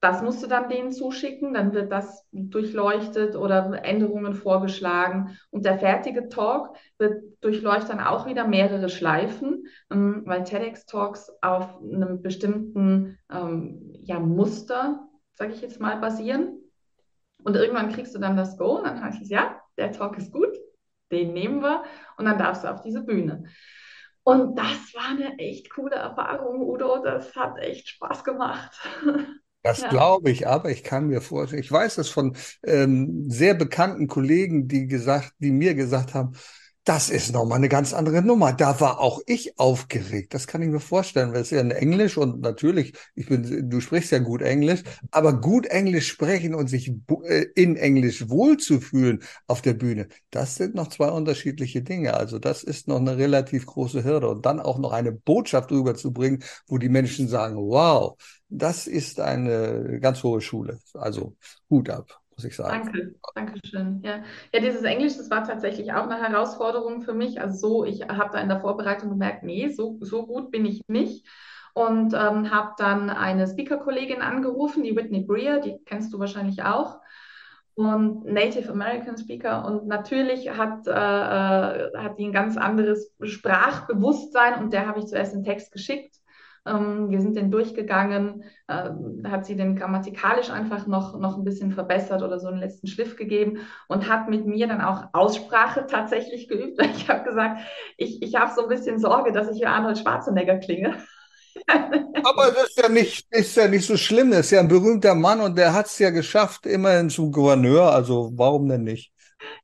Das 0.04 0.22
musst 0.22 0.44
du 0.44 0.48
dann 0.48 0.68
denen 0.68 0.92
zuschicken, 0.92 1.54
dann 1.54 1.72
wird 1.72 1.90
das 1.90 2.28
durchleuchtet 2.34 3.38
oder 3.38 3.86
Änderungen 3.86 4.34
vorgeschlagen. 4.34 5.38
Und 5.50 5.64
der 5.64 5.80
fertige 5.80 6.28
Talk 6.28 6.76
wird 6.98 7.24
durchleuchtet 7.40 7.92
dann 7.92 8.02
auch 8.02 8.26
wieder 8.26 8.46
mehrere 8.46 8.90
Schleifen, 8.90 9.66
ähm, 9.90 10.24
weil 10.26 10.44
TEDx-Talks 10.44 11.32
auf 11.42 11.80
einem 11.82 12.22
bestimmten 12.22 13.18
ähm, 13.32 13.94
ja, 14.02 14.20
Muster, 14.20 15.08
sage 15.36 15.54
ich 15.54 15.62
jetzt 15.62 15.80
mal, 15.80 15.96
basieren. 16.02 16.60
Und 17.42 17.56
irgendwann 17.56 17.94
kriegst 17.94 18.14
du 18.14 18.20
dann 18.20 18.36
das 18.36 18.58
Go 18.58 18.80
und 18.80 18.84
dann 18.86 19.02
heißt 19.02 19.22
es, 19.22 19.30
ja, 19.30 19.63
der 19.78 19.92
Talk 19.92 20.18
ist 20.18 20.32
gut, 20.32 20.56
den 21.12 21.34
nehmen 21.34 21.62
wir 21.62 21.84
und 22.18 22.26
dann 22.26 22.38
darfst 22.38 22.64
du 22.64 22.68
auf 22.68 22.82
diese 22.82 23.04
Bühne. 23.04 23.46
Und 24.24 24.58
das 24.58 24.94
war 24.94 25.10
eine 25.10 25.38
echt 25.38 25.70
coole 25.70 25.96
Erfahrung, 25.96 26.62
Udo. 26.62 27.04
Das 27.04 27.36
hat 27.36 27.58
echt 27.60 27.90
Spaß 27.90 28.24
gemacht. 28.24 28.80
Das 29.66 29.80
ja. 29.80 29.88
glaube 29.88 30.30
ich, 30.30 30.46
aber 30.46 30.72
ich 30.72 30.84
kann 30.84 31.08
mir 31.08 31.22
vorstellen, 31.22 31.62
ich 31.62 31.72
weiß 31.72 31.98
es 31.98 32.10
von 32.10 32.36
ähm, 32.66 33.30
sehr 33.30 33.54
bekannten 33.54 34.08
Kollegen, 34.08 34.68
die 34.68 34.88
gesagt, 34.88 35.32
die 35.40 35.54
mir 35.54 35.74
gesagt 35.74 36.14
haben, 36.14 36.34
das 36.84 37.10
ist 37.10 37.32
nochmal 37.32 37.60
eine 37.60 37.70
ganz 37.70 37.94
andere 37.94 38.22
Nummer. 38.22 38.52
Da 38.52 38.80
war 38.82 39.00
auch 39.00 39.22
ich 39.26 39.58
aufgeregt. 39.58 40.34
Das 40.34 40.48
kann 40.48 40.62
ich 40.62 40.68
mir 40.70 40.82
vorstellen, 40.82 41.34
weil 41.34 41.42
es 41.42 41.50
ja 41.50 41.62
in 41.62 41.72
Englisch 41.72 42.18
und 42.18 42.42
natürlich, 42.42 42.94
ich 43.16 43.28
bin, 43.28 43.70
du 43.70 43.80
sprichst 43.80 44.12
ja 44.12 44.20
gut 44.20 44.42
Englisch, 44.42 44.84
aber 45.10 45.40
gut 45.40 45.66
Englisch 45.68 46.08
sprechen 46.10 46.54
und 46.54 46.68
sich 46.68 46.92
äh, 47.26 47.46
in 47.56 47.78
Englisch 47.78 48.30
wohlzufühlen 48.30 49.24
auf 49.48 49.62
der 49.62 49.76
Bühne, 49.76 50.10
das 50.30 50.56
sind 50.56 50.76
noch 50.76 50.88
zwei 50.90 51.10
unterschiedliche 51.10 51.82
Dinge. 51.84 52.16
Also 52.16 52.38
das 52.38 52.64
ist 52.64 52.90
noch 52.90 53.00
eine 53.00 53.18
relativ 53.18 53.66
große 53.66 54.04
Hürde 54.04 54.28
und 54.28 54.46
dann 54.46 54.60
auch 54.60 54.78
noch 54.78 54.92
eine 54.92 55.14
Botschaft 55.14 55.72
rüberzubringen, 55.72 56.44
wo 56.68 56.78
die 56.78 56.90
Menschen 56.90 57.30
sagen, 57.30 57.56
wow, 57.56 58.18
das 58.50 58.88
ist 58.88 59.22
eine 59.22 60.00
ganz 60.02 60.22
hohe 60.24 60.42
Schule. 60.42 60.80
Also 60.94 61.36
Hut 61.70 61.90
ab 61.90 62.23
muss 62.36 62.46
ich 62.46 62.56
sagen. 62.56 62.84
Danke, 62.86 63.16
danke 63.36 63.60
schön. 63.66 64.02
Ja. 64.04 64.24
ja, 64.54 64.60
dieses 64.60 64.84
Englisch, 64.84 65.18
das 65.18 65.30
war 65.30 65.44
tatsächlich 65.44 65.94
auch 65.94 66.10
eine 66.10 66.22
Herausforderung 66.22 67.02
für 67.02 67.14
mich. 67.14 67.42
Also 67.42 67.58
so, 67.58 67.86
ich 67.86 68.02
habe 68.08 68.30
da 68.32 68.40
in 68.40 68.50
der 68.50 68.60
Vorbereitung 68.60 69.10
gemerkt, 69.10 69.44
nee, 69.44 69.70
so, 69.70 69.98
so 70.02 70.26
gut 70.26 70.52
bin 70.52 70.66
ich 70.66 70.82
nicht. 70.88 71.28
Und 71.74 72.14
ähm, 72.14 72.52
habe 72.52 72.74
dann 72.78 73.10
eine 73.10 73.48
Speaker-Kollegin 73.48 74.22
angerufen, 74.22 74.84
die 74.84 74.96
Whitney 74.96 75.22
Breer, 75.22 75.60
die 75.60 75.80
kennst 75.86 76.14
du 76.14 76.20
wahrscheinlich 76.20 76.64
auch. 76.64 77.00
Und 77.76 78.26
Native 78.26 78.72
American 78.72 79.18
Speaker. 79.18 79.66
Und 79.66 79.88
natürlich 79.88 80.52
hat, 80.52 80.86
äh, 80.86 80.92
äh 80.92 81.98
hat 81.98 82.20
die 82.20 82.26
ein 82.26 82.32
ganz 82.32 82.58
anderes 82.58 83.12
Sprachbewusstsein 83.22 84.64
und 84.64 84.72
der 84.74 84.86
habe 84.86 85.00
ich 85.00 85.08
zuerst 85.08 85.34
einen 85.34 85.44
Text 85.44 85.72
geschickt 85.72 86.16
ähm, 86.66 87.10
wir 87.10 87.22
sind 87.22 87.36
den 87.36 87.52
durchgegangen, 87.52 88.44
äh, 88.68 88.90
hat 89.26 89.46
sie 89.46 89.56
den 89.56 89.76
grammatikalisch 89.76 90.50
einfach 90.50 90.88
noch, 90.88 91.20
noch 91.20 91.38
ein 91.38 91.44
bisschen 91.44 91.72
verbessert 91.72 92.22
oder 92.22 92.40
so 92.40 92.48
einen 92.48 92.60
letzten 92.60 92.88
Schliff 92.88 93.18
gegeben 93.18 93.60
und 93.88 94.10
hat 94.10 94.30
mit 94.30 94.46
mir 94.46 94.68
dann 94.68 94.82
auch 94.82 95.06
Aussprache 95.14 95.86
tatsächlich 95.88 96.48
geübt. 96.48 96.82
Ich 96.96 97.10
habe 97.10 97.24
gesagt, 97.24 97.62
ich, 97.98 98.22
ich 98.22 98.36
habe 98.36 98.52
so 98.56 98.64
ein 98.64 98.70
bisschen 98.70 99.00
Sorge, 99.00 99.32
dass 99.32 99.50
ich 99.50 99.62
wie 99.62 99.66
Arnold 99.66 100.00
Schwarzenegger 100.00 100.58
klinge. 100.58 100.98
Aber 101.68 102.52
das 102.52 102.70
ist 102.70 102.82
ja 102.82 102.90
nicht, 102.90 103.28
ist 103.30 103.58
ja 103.58 103.68
nicht 103.68 103.86
so 103.86 103.98
schlimm. 103.98 104.32
Das 104.32 104.42
ist 104.42 104.52
ja 104.52 104.60
ein 104.60 104.68
berühmter 104.68 105.16
Mann 105.16 105.42
und 105.42 105.58
der 105.58 105.74
hat 105.74 105.88
es 105.88 105.98
ja 106.00 106.10
geschafft, 106.10 106.66
immerhin 106.66 107.10
zum 107.10 107.32
Gouverneur. 107.32 107.92
Also 107.92 108.32
warum 108.34 108.70
denn 108.70 108.84
nicht? 108.84 109.14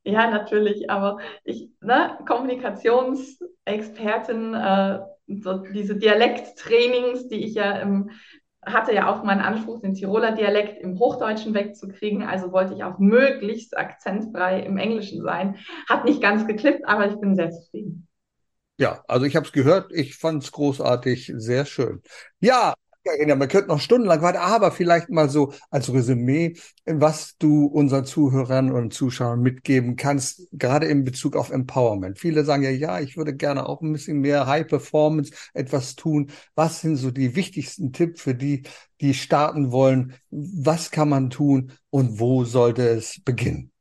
Ja, 0.04 0.30
natürlich. 0.30 0.88
Aber 0.90 1.18
ich, 1.44 1.70
ne, 1.80 2.18
Kommunikationsexpertin, 2.26 4.54
äh, 4.54 5.00
so 5.42 5.58
diese 5.58 5.96
Dialekttrainings, 5.96 7.28
die 7.28 7.44
ich 7.44 7.54
ja 7.54 7.72
im, 7.78 8.10
hatte 8.64 8.92
ja 8.92 9.08
auch 9.08 9.24
meinen 9.24 9.40
Anspruch, 9.40 9.80
den 9.80 9.94
Tiroler 9.94 10.32
Dialekt 10.32 10.82
im 10.82 10.98
Hochdeutschen 10.98 11.54
wegzukriegen. 11.54 12.22
Also 12.22 12.52
wollte 12.52 12.74
ich 12.74 12.84
auch 12.84 12.98
möglichst 12.98 13.76
akzentfrei 13.76 14.60
im 14.60 14.76
Englischen 14.76 15.22
sein. 15.22 15.56
Hat 15.88 16.04
nicht 16.04 16.20
ganz 16.20 16.46
geklippt, 16.46 16.82
aber 16.86 17.08
ich 17.08 17.18
bin 17.20 17.36
sehr 17.36 17.50
zufrieden. 17.50 18.06
Ja, 18.76 19.04
also 19.08 19.26
ich 19.26 19.36
habe 19.36 19.46
es 19.46 19.52
gehört, 19.52 19.92
ich 19.92 20.16
fand 20.16 20.42
es 20.42 20.52
großartig, 20.52 21.32
sehr 21.36 21.66
schön. 21.66 22.02
Ja, 22.40 22.74
ja, 23.04 23.34
man 23.34 23.48
könnte 23.48 23.68
noch 23.68 23.80
stundenlang 23.80 24.22
weiter, 24.22 24.42
aber 24.42 24.70
vielleicht 24.70 25.08
mal 25.08 25.28
so 25.28 25.52
als 25.70 25.92
Resümee, 25.92 26.54
was 26.84 27.36
du 27.38 27.66
unseren 27.66 28.04
Zuhörern 28.04 28.70
und 28.70 28.92
Zuschauern 28.92 29.40
mitgeben 29.40 29.96
kannst, 29.96 30.48
gerade 30.52 30.86
in 30.86 31.04
Bezug 31.04 31.36
auf 31.36 31.50
Empowerment. 31.50 32.18
Viele 32.18 32.44
sagen 32.44 32.62
ja, 32.62 32.70
ja, 32.70 33.00
ich 33.00 33.16
würde 33.16 33.34
gerne 33.34 33.66
auch 33.68 33.80
ein 33.80 33.92
bisschen 33.92 34.20
mehr 34.20 34.46
High 34.46 34.66
Performance 34.66 35.32
etwas 35.54 35.96
tun. 35.96 36.30
Was 36.54 36.80
sind 36.80 36.96
so 36.96 37.10
die 37.10 37.36
wichtigsten 37.36 37.92
Tipps 37.92 38.20
für 38.20 38.34
die, 38.34 38.64
die 39.00 39.14
starten 39.14 39.72
wollen? 39.72 40.14
Was 40.30 40.90
kann 40.90 41.08
man 41.08 41.30
tun 41.30 41.72
und 41.90 42.20
wo 42.20 42.44
sollte 42.44 42.86
es 42.88 43.22
beginnen? 43.24 43.72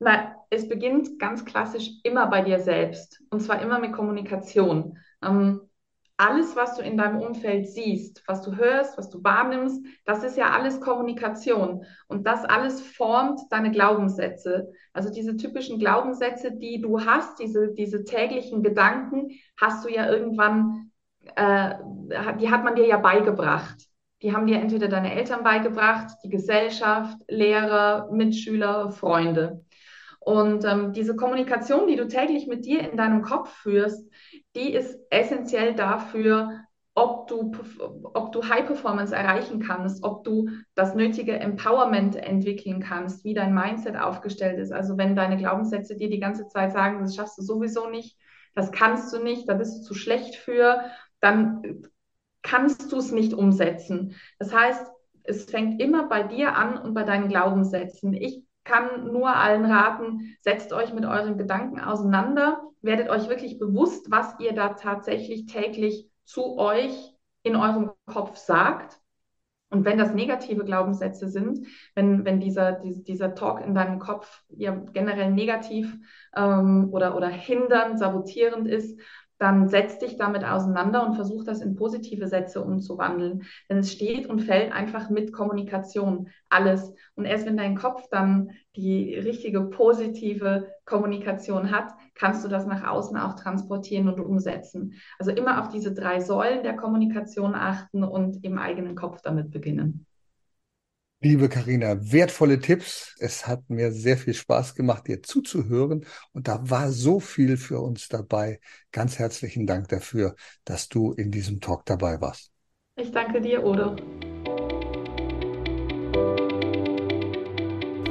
Na, 0.00 0.34
es 0.50 0.68
beginnt 0.68 1.18
ganz 1.18 1.44
klassisch 1.44 1.90
immer 2.02 2.26
bei 2.26 2.42
dir 2.42 2.60
selbst 2.60 3.22
und 3.30 3.40
zwar 3.40 3.62
immer 3.62 3.78
mit 3.78 3.92
Kommunikation. 3.92 4.98
Ähm, 5.22 5.60
alles, 6.16 6.54
was 6.54 6.76
du 6.76 6.82
in 6.82 6.96
deinem 6.96 7.20
Umfeld 7.20 7.68
siehst, 7.68 8.22
was 8.26 8.42
du 8.42 8.54
hörst, 8.56 8.96
was 8.96 9.10
du 9.10 9.22
wahrnimmst, 9.24 9.84
das 10.04 10.22
ist 10.22 10.36
ja 10.36 10.50
alles 10.50 10.80
Kommunikation. 10.80 11.84
Und 12.06 12.26
das 12.26 12.44
alles 12.44 12.80
formt 12.80 13.40
deine 13.50 13.72
Glaubenssätze. 13.72 14.72
Also 14.92 15.10
diese 15.10 15.36
typischen 15.36 15.78
Glaubenssätze, 15.78 16.52
die 16.52 16.80
du 16.80 17.04
hast, 17.04 17.40
diese, 17.40 17.72
diese 17.72 18.04
täglichen 18.04 18.62
Gedanken, 18.62 19.30
hast 19.60 19.84
du 19.84 19.88
ja 19.88 20.08
irgendwann, 20.08 20.92
äh, 21.34 21.74
die 22.38 22.50
hat 22.50 22.62
man 22.62 22.76
dir 22.76 22.86
ja 22.86 22.98
beigebracht. 22.98 23.88
Die 24.22 24.32
haben 24.32 24.46
dir 24.46 24.60
entweder 24.60 24.88
deine 24.88 25.14
Eltern 25.14 25.42
beigebracht, 25.42 26.16
die 26.22 26.30
Gesellschaft, 26.30 27.18
Lehrer, 27.28 28.08
Mitschüler, 28.12 28.90
Freunde. 28.92 29.64
Und 30.24 30.64
ähm, 30.64 30.94
diese 30.94 31.16
Kommunikation, 31.16 31.86
die 31.86 31.96
du 31.96 32.08
täglich 32.08 32.46
mit 32.46 32.64
dir 32.64 32.80
in 32.80 32.96
deinem 32.96 33.20
Kopf 33.20 33.50
führst, 33.56 34.08
die 34.54 34.72
ist 34.72 34.98
essentiell 35.10 35.74
dafür, 35.74 36.64
ob 36.94 37.26
du, 37.26 37.52
ob 38.14 38.30
du 38.30 38.48
High 38.48 38.66
Performance 38.66 39.14
erreichen 39.14 39.60
kannst, 39.60 40.04
ob 40.04 40.22
du 40.22 40.48
das 40.76 40.94
nötige 40.94 41.38
Empowerment 41.38 42.14
entwickeln 42.14 42.80
kannst, 42.80 43.24
wie 43.24 43.34
dein 43.34 43.52
Mindset 43.52 43.96
aufgestellt 43.96 44.60
ist. 44.60 44.72
Also 44.72 44.96
wenn 44.96 45.16
deine 45.16 45.36
Glaubenssätze 45.36 45.96
dir 45.96 46.08
die 46.08 46.20
ganze 46.20 46.46
Zeit 46.46 46.72
sagen, 46.72 47.00
das 47.00 47.16
schaffst 47.16 47.36
du 47.36 47.42
sowieso 47.42 47.90
nicht, 47.90 48.16
das 48.54 48.70
kannst 48.70 49.12
du 49.12 49.20
nicht, 49.20 49.48
da 49.48 49.54
bist 49.54 49.78
du 49.78 49.82
zu 49.82 49.94
schlecht 49.94 50.36
für, 50.36 50.84
dann 51.20 51.82
kannst 52.42 52.92
du 52.92 52.98
es 52.98 53.10
nicht 53.10 53.34
umsetzen. 53.34 54.14
Das 54.38 54.54
heißt, 54.54 54.86
es 55.24 55.46
fängt 55.46 55.82
immer 55.82 56.08
bei 56.08 56.22
dir 56.22 56.54
an 56.54 56.78
und 56.78 56.94
bei 56.94 57.02
deinen 57.02 57.28
Glaubenssätzen. 57.28 58.12
Ich 58.12 58.43
kann 58.64 59.12
nur 59.12 59.34
allen 59.34 59.64
raten, 59.64 60.36
setzt 60.40 60.72
euch 60.72 60.92
mit 60.92 61.04
euren 61.04 61.38
Gedanken 61.38 61.80
auseinander, 61.80 62.62
werdet 62.80 63.08
euch 63.08 63.28
wirklich 63.28 63.58
bewusst, 63.58 64.10
was 64.10 64.38
ihr 64.40 64.54
da 64.54 64.70
tatsächlich 64.70 65.46
täglich 65.46 66.10
zu 66.24 66.58
euch 66.58 67.14
in 67.42 67.56
eurem 67.56 67.90
Kopf 68.06 68.36
sagt. 68.36 68.98
Und 69.70 69.84
wenn 69.84 69.98
das 69.98 70.14
negative 70.14 70.64
Glaubenssätze 70.64 71.28
sind, 71.28 71.66
wenn, 71.94 72.24
wenn 72.24 72.38
dieser, 72.38 72.72
dieser 72.82 73.34
Talk 73.34 73.60
in 73.60 73.74
deinem 73.74 73.98
Kopf 73.98 74.44
ja 74.48 74.70
generell 74.92 75.32
negativ 75.32 75.96
ähm, 76.36 76.90
oder, 76.92 77.16
oder 77.16 77.28
hindernd, 77.28 77.98
sabotierend 77.98 78.68
ist, 78.68 79.00
dann 79.38 79.68
setz 79.68 79.98
dich 79.98 80.16
damit 80.16 80.44
auseinander 80.44 81.04
und 81.06 81.14
versuch 81.14 81.44
das 81.44 81.60
in 81.60 81.74
positive 81.74 82.28
Sätze 82.28 82.62
umzuwandeln. 82.62 83.42
Denn 83.68 83.78
es 83.78 83.92
steht 83.92 84.26
und 84.26 84.40
fällt 84.40 84.72
einfach 84.72 85.10
mit 85.10 85.32
Kommunikation 85.32 86.28
alles. 86.48 86.92
Und 87.16 87.24
erst 87.24 87.46
wenn 87.46 87.56
dein 87.56 87.76
Kopf 87.76 88.08
dann 88.10 88.50
die 88.76 89.14
richtige 89.14 89.62
positive 89.62 90.68
Kommunikation 90.84 91.70
hat, 91.70 91.92
kannst 92.14 92.44
du 92.44 92.48
das 92.48 92.66
nach 92.66 92.86
außen 92.86 93.16
auch 93.16 93.34
transportieren 93.34 94.08
und 94.08 94.20
umsetzen. 94.20 94.94
Also 95.18 95.32
immer 95.32 95.60
auf 95.60 95.68
diese 95.68 95.92
drei 95.92 96.20
Säulen 96.20 96.62
der 96.62 96.76
Kommunikation 96.76 97.54
achten 97.54 98.04
und 98.04 98.44
im 98.44 98.58
eigenen 98.58 98.94
Kopf 98.94 99.20
damit 99.22 99.50
beginnen. 99.50 100.06
Liebe 101.24 101.48
Karina, 101.48 101.96
wertvolle 102.12 102.60
Tipps. 102.60 103.14
Es 103.18 103.46
hat 103.46 103.70
mir 103.70 103.92
sehr 103.92 104.18
viel 104.18 104.34
Spaß 104.34 104.74
gemacht, 104.74 105.08
dir 105.08 105.22
zuzuhören. 105.22 106.04
Und 106.32 106.48
da 106.48 106.60
war 106.68 106.92
so 106.92 107.18
viel 107.18 107.56
für 107.56 107.80
uns 107.80 108.08
dabei. 108.08 108.60
Ganz 108.92 109.18
herzlichen 109.18 109.66
Dank 109.66 109.88
dafür, 109.88 110.36
dass 110.66 110.90
du 110.90 111.12
in 111.12 111.30
diesem 111.30 111.62
Talk 111.62 111.86
dabei 111.86 112.20
warst. 112.20 112.50
Ich 112.96 113.10
danke 113.10 113.40
dir, 113.40 113.64
Udo. 113.64 113.96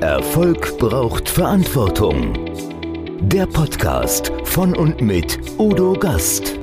Erfolg 0.02 0.80
braucht 0.80 1.30
Verantwortung. 1.30 2.34
Der 3.30 3.46
Podcast 3.46 4.32
von 4.44 4.76
und 4.76 5.02
mit 5.02 5.40
Udo 5.60 5.94
Gast. 5.94 6.63